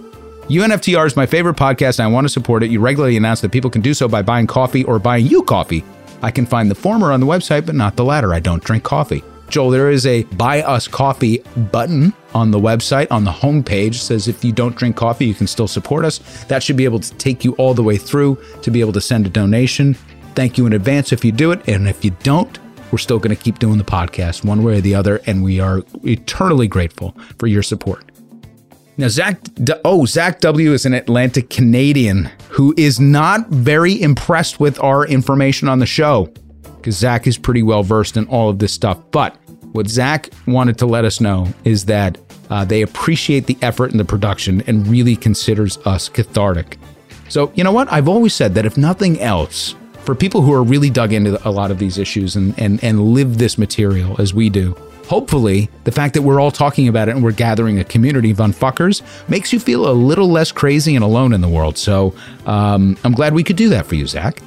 UNFTR 0.52 1.06
is 1.06 1.16
my 1.16 1.24
favorite 1.24 1.56
podcast 1.56 1.98
and 1.98 2.06
I 2.06 2.12
want 2.12 2.26
to 2.26 2.28
support 2.28 2.62
it. 2.62 2.70
You 2.70 2.78
regularly 2.78 3.16
announce 3.16 3.40
that 3.40 3.52
people 3.52 3.70
can 3.70 3.80
do 3.80 3.94
so 3.94 4.06
by 4.06 4.20
buying 4.20 4.46
coffee 4.46 4.84
or 4.84 4.98
buying 4.98 5.26
you 5.26 5.42
coffee. 5.44 5.82
I 6.20 6.30
can 6.30 6.44
find 6.44 6.70
the 6.70 6.74
former 6.74 7.10
on 7.10 7.20
the 7.20 7.26
website, 7.26 7.64
but 7.64 7.74
not 7.74 7.96
the 7.96 8.04
latter. 8.04 8.34
I 8.34 8.40
don't 8.40 8.62
drink 8.62 8.84
coffee. 8.84 9.24
Joel, 9.48 9.70
there 9.70 9.90
is 9.90 10.04
a 10.04 10.24
buy 10.24 10.60
us 10.60 10.86
coffee 10.86 11.38
button 11.72 12.12
on 12.34 12.50
the 12.50 12.58
website 12.58 13.06
on 13.10 13.24
the 13.24 13.30
homepage. 13.30 13.94
It 13.94 14.02
says 14.02 14.28
if 14.28 14.44
you 14.44 14.52
don't 14.52 14.76
drink 14.76 14.94
coffee, 14.94 15.24
you 15.24 15.32
can 15.32 15.46
still 15.46 15.66
support 15.66 16.04
us. 16.04 16.18
That 16.48 16.62
should 16.62 16.76
be 16.76 16.84
able 16.84 17.00
to 17.00 17.14
take 17.14 17.46
you 17.46 17.52
all 17.52 17.72
the 17.72 17.82
way 17.82 17.96
through 17.96 18.36
to 18.60 18.70
be 18.70 18.80
able 18.80 18.92
to 18.92 19.00
send 19.00 19.26
a 19.26 19.30
donation. 19.30 19.94
Thank 20.34 20.58
you 20.58 20.66
in 20.66 20.74
advance 20.74 21.12
if 21.12 21.24
you 21.24 21.32
do 21.32 21.52
it. 21.52 21.66
And 21.66 21.88
if 21.88 22.04
you 22.04 22.10
don't, 22.24 22.58
we're 22.92 22.98
still 22.98 23.18
going 23.18 23.34
to 23.34 23.42
keep 23.42 23.58
doing 23.58 23.78
the 23.78 23.84
podcast 23.84 24.44
one 24.44 24.62
way 24.62 24.76
or 24.76 24.80
the 24.82 24.96
other. 24.96 25.22
And 25.24 25.42
we 25.42 25.60
are 25.60 25.82
eternally 26.04 26.68
grateful 26.68 27.16
for 27.38 27.46
your 27.46 27.62
support. 27.62 28.11
Now, 28.98 29.08
Zach, 29.08 29.40
oh, 29.84 30.04
Zach 30.04 30.40
W 30.40 30.72
is 30.72 30.84
an 30.84 30.92
Atlantic 30.92 31.48
Canadian 31.48 32.30
who 32.50 32.74
is 32.76 33.00
not 33.00 33.48
very 33.48 34.00
impressed 34.00 34.60
with 34.60 34.78
our 34.80 35.06
information 35.06 35.68
on 35.68 35.78
the 35.78 35.86
show 35.86 36.32
because 36.76 36.98
Zach 36.98 37.26
is 37.26 37.38
pretty 37.38 37.62
well 37.62 37.82
versed 37.82 38.16
in 38.16 38.26
all 38.26 38.50
of 38.50 38.58
this 38.58 38.72
stuff. 38.72 38.98
But 39.10 39.36
what 39.72 39.88
Zach 39.88 40.28
wanted 40.46 40.78
to 40.78 40.86
let 40.86 41.04
us 41.04 41.20
know 41.20 41.48
is 41.64 41.86
that 41.86 42.18
uh, 42.50 42.64
they 42.66 42.82
appreciate 42.82 43.46
the 43.46 43.56
effort 43.62 43.92
in 43.92 43.98
the 43.98 44.04
production 44.04 44.62
and 44.66 44.86
really 44.86 45.16
considers 45.16 45.78
us 45.86 46.10
cathartic. 46.10 46.76
So, 47.30 47.50
you 47.54 47.64
know 47.64 47.72
what? 47.72 47.90
I've 47.90 48.08
always 48.08 48.34
said 48.34 48.54
that 48.54 48.66
if 48.66 48.76
nothing 48.76 49.18
else, 49.20 49.74
for 50.04 50.14
people 50.14 50.42
who 50.42 50.52
are 50.52 50.62
really 50.62 50.90
dug 50.90 51.14
into 51.14 51.40
a 51.48 51.50
lot 51.50 51.70
of 51.70 51.78
these 51.78 51.96
issues 51.96 52.36
and, 52.36 52.58
and, 52.58 52.82
and 52.84 53.14
live 53.14 53.38
this 53.38 53.56
material 53.56 54.20
as 54.20 54.34
we 54.34 54.50
do, 54.50 54.76
Hopefully, 55.12 55.68
the 55.84 55.92
fact 55.92 56.14
that 56.14 56.22
we're 56.22 56.40
all 56.40 56.50
talking 56.50 56.88
about 56.88 57.06
it 57.06 57.14
and 57.14 57.22
we're 57.22 57.32
gathering 57.32 57.78
a 57.78 57.84
community 57.84 58.30
of 58.30 58.38
unfuckers 58.38 59.02
makes 59.28 59.52
you 59.52 59.60
feel 59.60 59.86
a 59.86 59.92
little 59.92 60.26
less 60.26 60.50
crazy 60.50 60.94
and 60.94 61.04
alone 61.04 61.34
in 61.34 61.42
the 61.42 61.50
world. 61.50 61.76
So 61.76 62.14
um, 62.46 62.96
I'm 63.04 63.12
glad 63.12 63.34
we 63.34 63.44
could 63.44 63.56
do 63.56 63.68
that 63.68 63.84
for 63.84 63.94
you, 63.94 64.06
Zach. 64.06 64.40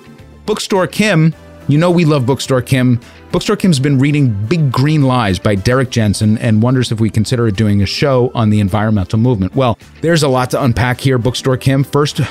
Bookstore 0.47 0.87
Kim, 0.87 1.35
you 1.67 1.77
know 1.77 1.91
we 1.91 2.03
love 2.03 2.25
Bookstore 2.25 2.63
Kim. 2.63 2.99
Bookstore 3.31 3.57
Kim's 3.57 3.79
been 3.79 3.99
reading 3.99 4.33
Bright 4.47 4.71
Green 4.71 5.03
Lies 5.03 5.37
by 5.37 5.53
Derrick 5.53 5.91
Jensen 5.91 6.39
and 6.39 6.63
wonders 6.63 6.91
if 6.91 6.99
we 6.99 7.11
consider 7.11 7.51
doing 7.51 7.83
a 7.83 7.85
show 7.85 8.31
on 8.33 8.49
the 8.49 8.59
environmental 8.59 9.19
movement. 9.19 9.53
Well, 9.53 9.77
there's 10.01 10.23
a 10.23 10.27
lot 10.27 10.49
to 10.49 10.63
unpack 10.63 10.99
here, 10.99 11.19
Bookstore 11.19 11.57
Kim. 11.57 11.83
First, 11.83 12.21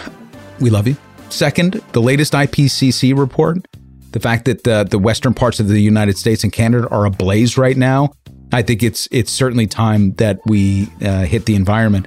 we 0.59 0.71
love 0.71 0.89
you. 0.89 0.97
Second, 1.29 1.75
the 1.93 2.03
latest 2.03 2.33
IPCC 2.33 3.17
report 3.17 3.65
the 4.15 4.21
fact 4.21 4.45
that 4.45 4.63
the, 4.63 4.85
the 4.85 4.99
western 4.99 5.35
parts 5.35 5.59
of 5.59 5.67
the 5.67 5.81
United 5.81 6.17
States 6.17 6.45
and 6.45 6.53
Canada 6.53 6.89
are 6.89 7.05
ablaze 7.05 7.59
right 7.59 7.77
now, 7.77 8.13
I 8.53 8.63
think 8.63 8.85
it's 8.85 9.09
it's 9.11 9.33
certainly 9.33 9.67
time 9.67 10.13
that 10.15 10.39
we 10.47 10.89
uh, 11.03 11.25
hit 11.25 11.47
the 11.47 11.57
environment. 11.57 12.07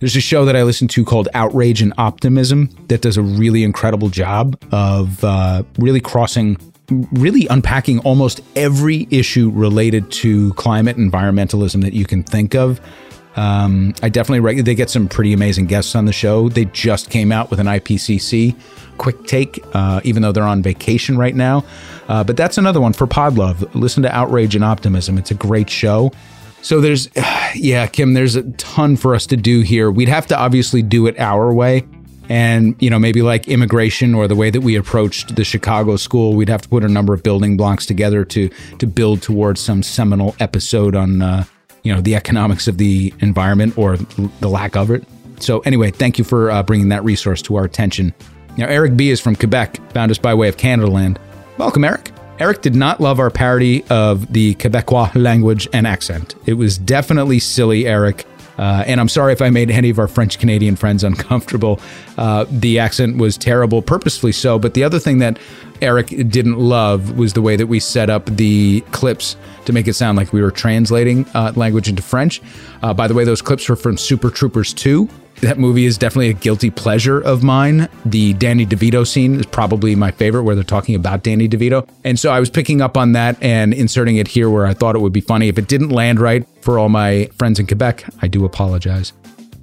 There's 0.00 0.16
a 0.16 0.22
show 0.22 0.46
that 0.46 0.56
I 0.56 0.62
listen 0.62 0.88
to 0.88 1.04
called 1.04 1.28
Outrage 1.34 1.82
and 1.82 1.92
Optimism 1.98 2.70
that 2.88 3.02
does 3.02 3.18
a 3.18 3.22
really 3.22 3.62
incredible 3.62 4.08
job 4.08 4.58
of 4.72 5.22
uh, 5.22 5.64
really 5.78 6.00
crossing 6.00 6.56
really 7.12 7.46
unpacking 7.48 7.98
almost 8.00 8.40
every 8.56 9.06
issue 9.10 9.50
related 9.54 10.10
to 10.12 10.52
climate 10.54 10.96
environmentalism 10.96 11.82
that 11.82 11.92
you 11.92 12.06
can 12.06 12.22
think 12.22 12.54
of. 12.54 12.80
Um, 13.36 13.94
I 14.02 14.08
definitely 14.08 14.40
reg- 14.40 14.64
they 14.64 14.74
get 14.74 14.90
some 14.90 15.08
pretty 15.08 15.32
amazing 15.32 15.66
guests 15.66 15.94
on 15.94 16.04
the 16.04 16.12
show. 16.12 16.48
They 16.48 16.66
just 16.66 17.10
came 17.10 17.32
out 17.32 17.50
with 17.50 17.60
an 17.60 17.66
IPCC 17.66 18.54
quick 18.98 19.24
take, 19.26 19.62
uh, 19.74 20.00
even 20.04 20.22
though 20.22 20.32
they're 20.32 20.44
on 20.44 20.62
vacation 20.62 21.18
right 21.18 21.34
now. 21.34 21.64
Uh, 22.08 22.22
but 22.24 22.36
that's 22.36 22.58
another 22.58 22.80
one 22.80 22.92
for 22.92 23.06
Podlove. 23.06 23.74
Listen 23.74 24.02
to 24.02 24.14
Outrage 24.14 24.54
and 24.54 24.64
Optimism. 24.64 25.18
It's 25.18 25.30
a 25.30 25.34
great 25.34 25.68
show. 25.68 26.12
So 26.62 26.80
there's, 26.80 27.08
yeah, 27.54 27.86
Kim, 27.86 28.14
there's 28.14 28.36
a 28.36 28.42
ton 28.52 28.96
for 28.96 29.14
us 29.14 29.26
to 29.26 29.36
do 29.36 29.60
here. 29.62 29.90
We'd 29.90 30.08
have 30.08 30.26
to 30.28 30.38
obviously 30.38 30.82
do 30.82 31.06
it 31.06 31.18
our 31.18 31.52
way. 31.52 31.86
And, 32.30 32.74
you 32.80 32.88
know, 32.88 32.98
maybe 32.98 33.20
like 33.20 33.48
immigration 33.48 34.14
or 34.14 34.26
the 34.26 34.34
way 34.34 34.48
that 34.48 34.62
we 34.62 34.76
approached 34.76 35.36
the 35.36 35.44
Chicago 35.44 35.96
school, 35.96 36.32
we'd 36.34 36.48
have 36.48 36.62
to 36.62 36.68
put 36.70 36.82
a 36.82 36.88
number 36.88 37.12
of 37.12 37.22
building 37.22 37.58
blocks 37.58 37.84
together 37.84 38.24
to 38.24 38.48
to 38.78 38.86
build 38.86 39.20
towards 39.20 39.60
some 39.60 39.82
seminal 39.82 40.34
episode 40.40 40.96
on, 40.96 41.20
uh, 41.20 41.44
you 41.84 41.94
know, 41.94 42.00
the 42.00 42.16
economics 42.16 42.66
of 42.66 42.78
the 42.78 43.14
environment 43.20 43.78
or 43.78 43.96
the 44.40 44.48
lack 44.48 44.74
of 44.74 44.90
it. 44.90 45.04
So, 45.38 45.60
anyway, 45.60 45.90
thank 45.90 46.18
you 46.18 46.24
for 46.24 46.50
uh, 46.50 46.62
bringing 46.62 46.88
that 46.88 47.04
resource 47.04 47.40
to 47.42 47.56
our 47.56 47.64
attention. 47.64 48.12
Now, 48.56 48.66
Eric 48.66 48.96
B 48.96 49.10
is 49.10 49.20
from 49.20 49.36
Quebec, 49.36 49.92
found 49.92 50.10
us 50.10 50.18
by 50.18 50.34
way 50.34 50.48
of 50.48 50.56
Canadaland. 50.56 51.18
Welcome, 51.58 51.84
Eric. 51.84 52.10
Eric 52.40 52.62
did 52.62 52.74
not 52.74 53.00
love 53.00 53.20
our 53.20 53.30
parody 53.30 53.84
of 53.90 54.32
the 54.32 54.54
Quebecois 54.56 55.14
language 55.14 55.68
and 55.72 55.86
accent. 55.86 56.34
It 56.46 56.54
was 56.54 56.78
definitely 56.78 57.38
silly, 57.38 57.86
Eric. 57.86 58.26
Uh, 58.58 58.84
and 58.86 59.00
I'm 59.00 59.08
sorry 59.08 59.32
if 59.32 59.42
I 59.42 59.50
made 59.50 59.70
any 59.70 59.90
of 59.90 59.98
our 59.98 60.08
French 60.08 60.38
Canadian 60.38 60.76
friends 60.76 61.04
uncomfortable. 61.04 61.80
Uh, 62.16 62.46
the 62.50 62.78
accent 62.78 63.18
was 63.18 63.36
terrible, 63.36 63.82
purposefully 63.82 64.32
so. 64.32 64.58
But 64.58 64.74
the 64.74 64.84
other 64.84 64.98
thing 64.98 65.18
that 65.18 65.38
Eric 65.80 66.08
didn't 66.08 66.58
love 66.58 67.18
was 67.18 67.32
the 67.32 67.42
way 67.42 67.56
that 67.56 67.66
we 67.66 67.80
set 67.80 68.10
up 68.10 68.26
the 68.26 68.82
clips 68.92 69.36
to 69.64 69.72
make 69.72 69.88
it 69.88 69.94
sound 69.94 70.16
like 70.16 70.32
we 70.32 70.42
were 70.42 70.50
translating 70.50 71.26
uh, 71.34 71.52
language 71.56 71.88
into 71.88 72.02
French. 72.02 72.40
Uh, 72.82 72.94
by 72.94 73.08
the 73.08 73.14
way, 73.14 73.24
those 73.24 73.42
clips 73.42 73.68
were 73.68 73.76
from 73.76 73.96
Super 73.96 74.30
Troopers 74.30 74.72
2. 74.74 75.08
That 75.40 75.58
movie 75.58 75.84
is 75.84 75.98
definitely 75.98 76.30
a 76.30 76.34
guilty 76.34 76.70
pleasure 76.70 77.20
of 77.20 77.42
mine. 77.42 77.88
The 78.06 78.32
Danny 78.34 78.64
DeVito 78.64 79.06
scene 79.06 79.34
is 79.34 79.46
probably 79.46 79.94
my 79.94 80.10
favorite, 80.10 80.44
where 80.44 80.54
they're 80.54 80.64
talking 80.64 80.94
about 80.94 81.22
Danny 81.22 81.48
DeVito. 81.48 81.86
And 82.04 82.18
so 82.18 82.30
I 82.30 82.40
was 82.40 82.48
picking 82.48 82.80
up 82.80 82.96
on 82.96 83.12
that 83.12 83.36
and 83.42 83.74
inserting 83.74 84.16
it 84.16 84.28
here 84.28 84.48
where 84.48 84.66
I 84.66 84.74
thought 84.74 84.94
it 84.94 85.00
would 85.00 85.12
be 85.12 85.20
funny. 85.20 85.48
If 85.48 85.58
it 85.58 85.68
didn't 85.68 85.90
land 85.90 86.20
right 86.20 86.46
for 86.62 86.78
all 86.78 86.88
my 86.88 87.28
friends 87.36 87.58
in 87.58 87.66
Quebec, 87.66 88.04
I 88.22 88.28
do 88.28 88.44
apologize. 88.44 89.12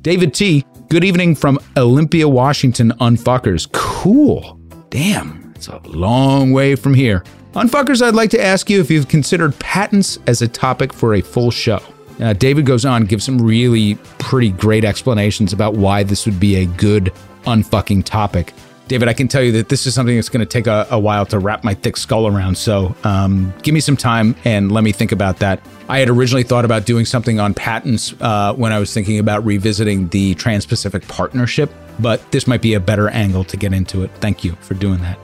David 0.01 0.33
T, 0.33 0.65
good 0.89 1.03
evening 1.03 1.35
from 1.35 1.59
Olympia, 1.77 2.27
Washington, 2.27 2.91
Unfuckers. 2.99 3.71
Cool. 3.71 4.59
Damn, 4.89 5.53
it's 5.55 5.67
a 5.67 5.79
long 5.85 6.51
way 6.51 6.75
from 6.75 6.93
here. 6.93 7.23
Unfuckers, 7.53 8.01
I'd 8.01 8.15
like 8.15 8.29
to 8.31 8.43
ask 8.43 8.69
you 8.69 8.79
if 8.79 8.89
you've 8.89 9.07
considered 9.07 9.57
patents 9.59 10.17
as 10.27 10.41
a 10.41 10.47
topic 10.47 10.93
for 10.93 11.15
a 11.15 11.21
full 11.21 11.51
show. 11.51 11.81
Uh, 12.19 12.33
David 12.33 12.65
goes 12.65 12.85
on, 12.85 13.05
gives 13.05 13.23
some 13.23 13.41
really 13.41 13.95
pretty 14.19 14.49
great 14.49 14.83
explanations 14.83 15.53
about 15.53 15.75
why 15.75 16.03
this 16.03 16.25
would 16.25 16.39
be 16.39 16.55
a 16.57 16.65
good 16.65 17.13
unfucking 17.45 18.05
topic. 18.05 18.53
David, 18.87 19.07
I 19.07 19.13
can 19.13 19.29
tell 19.29 19.41
you 19.41 19.53
that 19.53 19.69
this 19.69 19.87
is 19.87 19.93
something 19.93 20.15
that's 20.15 20.27
going 20.27 20.41
to 20.41 20.45
take 20.45 20.67
a, 20.67 20.85
a, 20.91 20.99
while 20.99 21.25
to 21.27 21.39
wrap 21.39 21.63
my 21.63 21.73
thick 21.73 21.95
skull 21.95 22.27
around. 22.27 22.57
So 22.57 22.93
um, 23.05 23.53
give 23.63 23.73
me 23.73 23.79
some 23.79 23.95
time 23.95 24.35
and 24.43 24.69
let 24.69 24.83
me 24.83 24.91
think 24.91 25.13
about 25.13 25.37
that. 25.39 25.65
I 25.87 25.99
had 25.99 26.09
originally 26.09 26.43
thought 26.43 26.65
about 26.65 26.85
doing 26.85 27.05
something 27.05 27.39
on 27.39 27.53
patents 27.53 28.13
uh, 28.19 28.53
when 28.53 28.73
I 28.73 28.79
was 28.79 28.93
thinking 28.93 29.17
about 29.17 29.45
revisiting 29.45 30.09
the 30.09 30.35
Trans 30.35 30.65
Pacific 30.65 31.07
Partnership, 31.07 31.71
but 31.99 32.29
this 32.33 32.47
might 32.47 32.61
be 32.61 32.73
a 32.73 32.81
better 32.81 33.07
angle 33.07 33.45
to 33.45 33.55
get 33.55 33.71
into 33.71 34.03
it. 34.03 34.11
Thank 34.15 34.43
you 34.43 34.57
for 34.59 34.73
doing 34.73 34.99
that. 34.99 35.17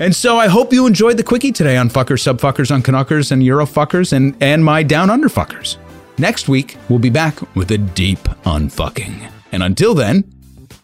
And 0.00 0.16
so 0.16 0.38
I 0.38 0.48
hope 0.48 0.72
you 0.72 0.88
enjoyed 0.88 1.16
the 1.16 1.22
quickie 1.22 1.52
today 1.52 1.76
on 1.76 1.88
fuckers, 1.88 2.24
subfuckers, 2.24 2.74
on 2.74 2.82
uncanuckers, 2.82 3.30
and 3.30 3.40
Eurofuckers, 3.40 4.12
and, 4.12 4.34
and 4.40 4.64
my 4.64 4.82
down 4.82 5.10
under 5.10 5.28
fuckers. 5.28 5.76
Next 6.18 6.48
week, 6.48 6.76
we'll 6.88 6.98
be 6.98 7.10
back 7.10 7.40
with 7.56 7.70
a 7.70 7.78
deep 7.78 8.20
unfucking. 8.44 9.30
And 9.52 9.62
until 9.62 9.94
then, 9.94 10.34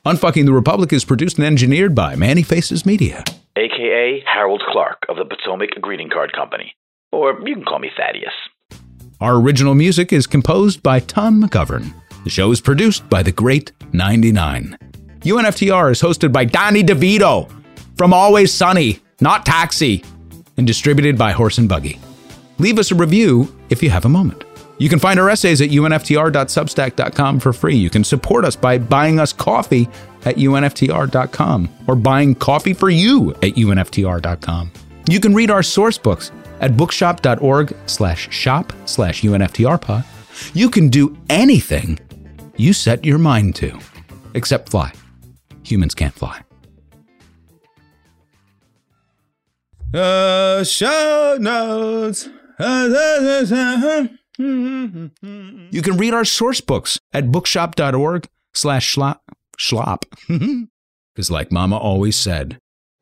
Unfucking 0.07 0.47
the 0.47 0.53
Republic 0.53 0.95
is 0.95 1.05
produced 1.05 1.37
and 1.37 1.47
engineered 1.47 1.95
by 1.95 2.16
Manny 2.16 2.43
Faces 2.43 2.87
Media. 2.87 3.23
AKA 3.57 4.25
Harold 4.25 4.62
Clark 4.71 5.05
of 5.11 5.19
the 5.19 5.27
Potomac 5.27 5.73
Greeting 5.79 6.09
Card 6.09 6.33
Company. 6.33 6.75
Or 7.12 7.38
you 7.47 7.55
can 7.55 7.64
call 7.66 7.81
me 7.81 7.90
Thaddeus. 7.95 8.33
Our 9.21 9.37
original 9.37 9.75
music 9.75 10.11
is 10.11 10.27
composed 10.27 10.83
by 10.83 11.01
Tom 11.01 11.43
McGovern. 11.43 11.93
The 12.25 12.31
show 12.31 12.51
is 12.51 12.62
produced 12.62 13.11
by 13.11 13.23
The 13.23 13.33
Great 13.33 13.73
99. 13.93 14.79
UNFTR 15.21 15.93
is 15.93 16.01
hosted 16.01 16.33
by 16.33 16.47
Donnie 16.47 16.83
DeVito 16.83 17.53
from 17.99 18.14
Always 18.14 18.55
Sunny, 18.55 19.01
not 19.21 19.45
Taxi, 19.45 20.03
and 20.57 20.66
distributed 20.66 21.19
by 21.19 21.33
Horse 21.33 21.59
and 21.59 21.69
Buggy. 21.69 22.01
Leave 22.59 22.79
us 22.79 22.90
a 22.90 22.95
review 22.95 23.55
if 23.69 23.83
you 23.83 23.90
have 23.90 24.07
a 24.07 24.09
moment. 24.09 24.45
You 24.81 24.88
can 24.88 24.99
find 24.99 25.21
our 25.21 25.29
essays 25.29 25.61
at 25.61 25.69
unftr.substack.com 25.69 27.40
for 27.40 27.53
free. 27.53 27.77
You 27.77 27.90
can 27.90 28.03
support 28.03 28.47
us 28.47 28.57
by 28.57 28.79
buying 28.79 29.21
us 29.21 29.31
coffee 29.31 29.90
at 30.25 30.37
unftr.com 30.37 31.69
or 31.87 31.95
buying 31.95 32.35
coffee 32.35 32.73
for 32.73 32.88
you 32.88 33.33
at 33.33 33.57
unftr.com. 33.57 34.73
You 35.07 35.21
can 35.21 35.35
read 35.35 35.51
our 35.51 35.62
source 35.62 35.99
books 35.99 36.33
at 36.61 36.79
bookshop.org 36.79 37.77
slash 37.85 38.33
shop 38.33 38.73
slash 38.87 39.21
unftrpod. 39.21 40.07
You 40.55 40.71
can 40.71 40.88
do 40.88 41.14
anything 41.29 41.99
you 42.57 42.73
set 42.73 43.05
your 43.05 43.19
mind 43.19 43.57
to, 43.57 43.79
except 44.33 44.71
fly. 44.71 44.95
Humans 45.64 45.95
can't 45.95 46.14
fly. 46.14 46.40
Uh, 49.93 50.64
show 50.64 51.37
notes. 51.38 52.31
Uh, 52.59 52.62
uh, 52.62 53.47
uh, 53.55 54.07
You 55.72 55.83
can 55.83 55.96
read 55.98 56.14
our 56.14 56.24
source 56.24 56.61
books 56.62 56.98
at 57.12 57.31
bookshop.org 57.31 58.26
slash 58.55 58.94
schlop. 58.94 59.18
Schlop. 59.59 60.05
Because 61.14 61.31
like 61.31 61.50
Mama 61.53 61.76
always 61.76 62.14
said, 62.16 62.59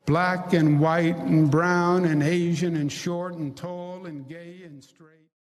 black 0.07 0.55
and 0.55 0.81
white 0.81 1.16
and 1.18 1.51
brown 1.51 2.07
and 2.07 2.22
Asian 2.22 2.74
and 2.74 2.90
short 2.90 3.35
and 3.35 3.55
tall 3.55 4.07
and 4.07 4.27
gay 4.27 4.62
and 4.64 4.83
straight. 4.83 5.18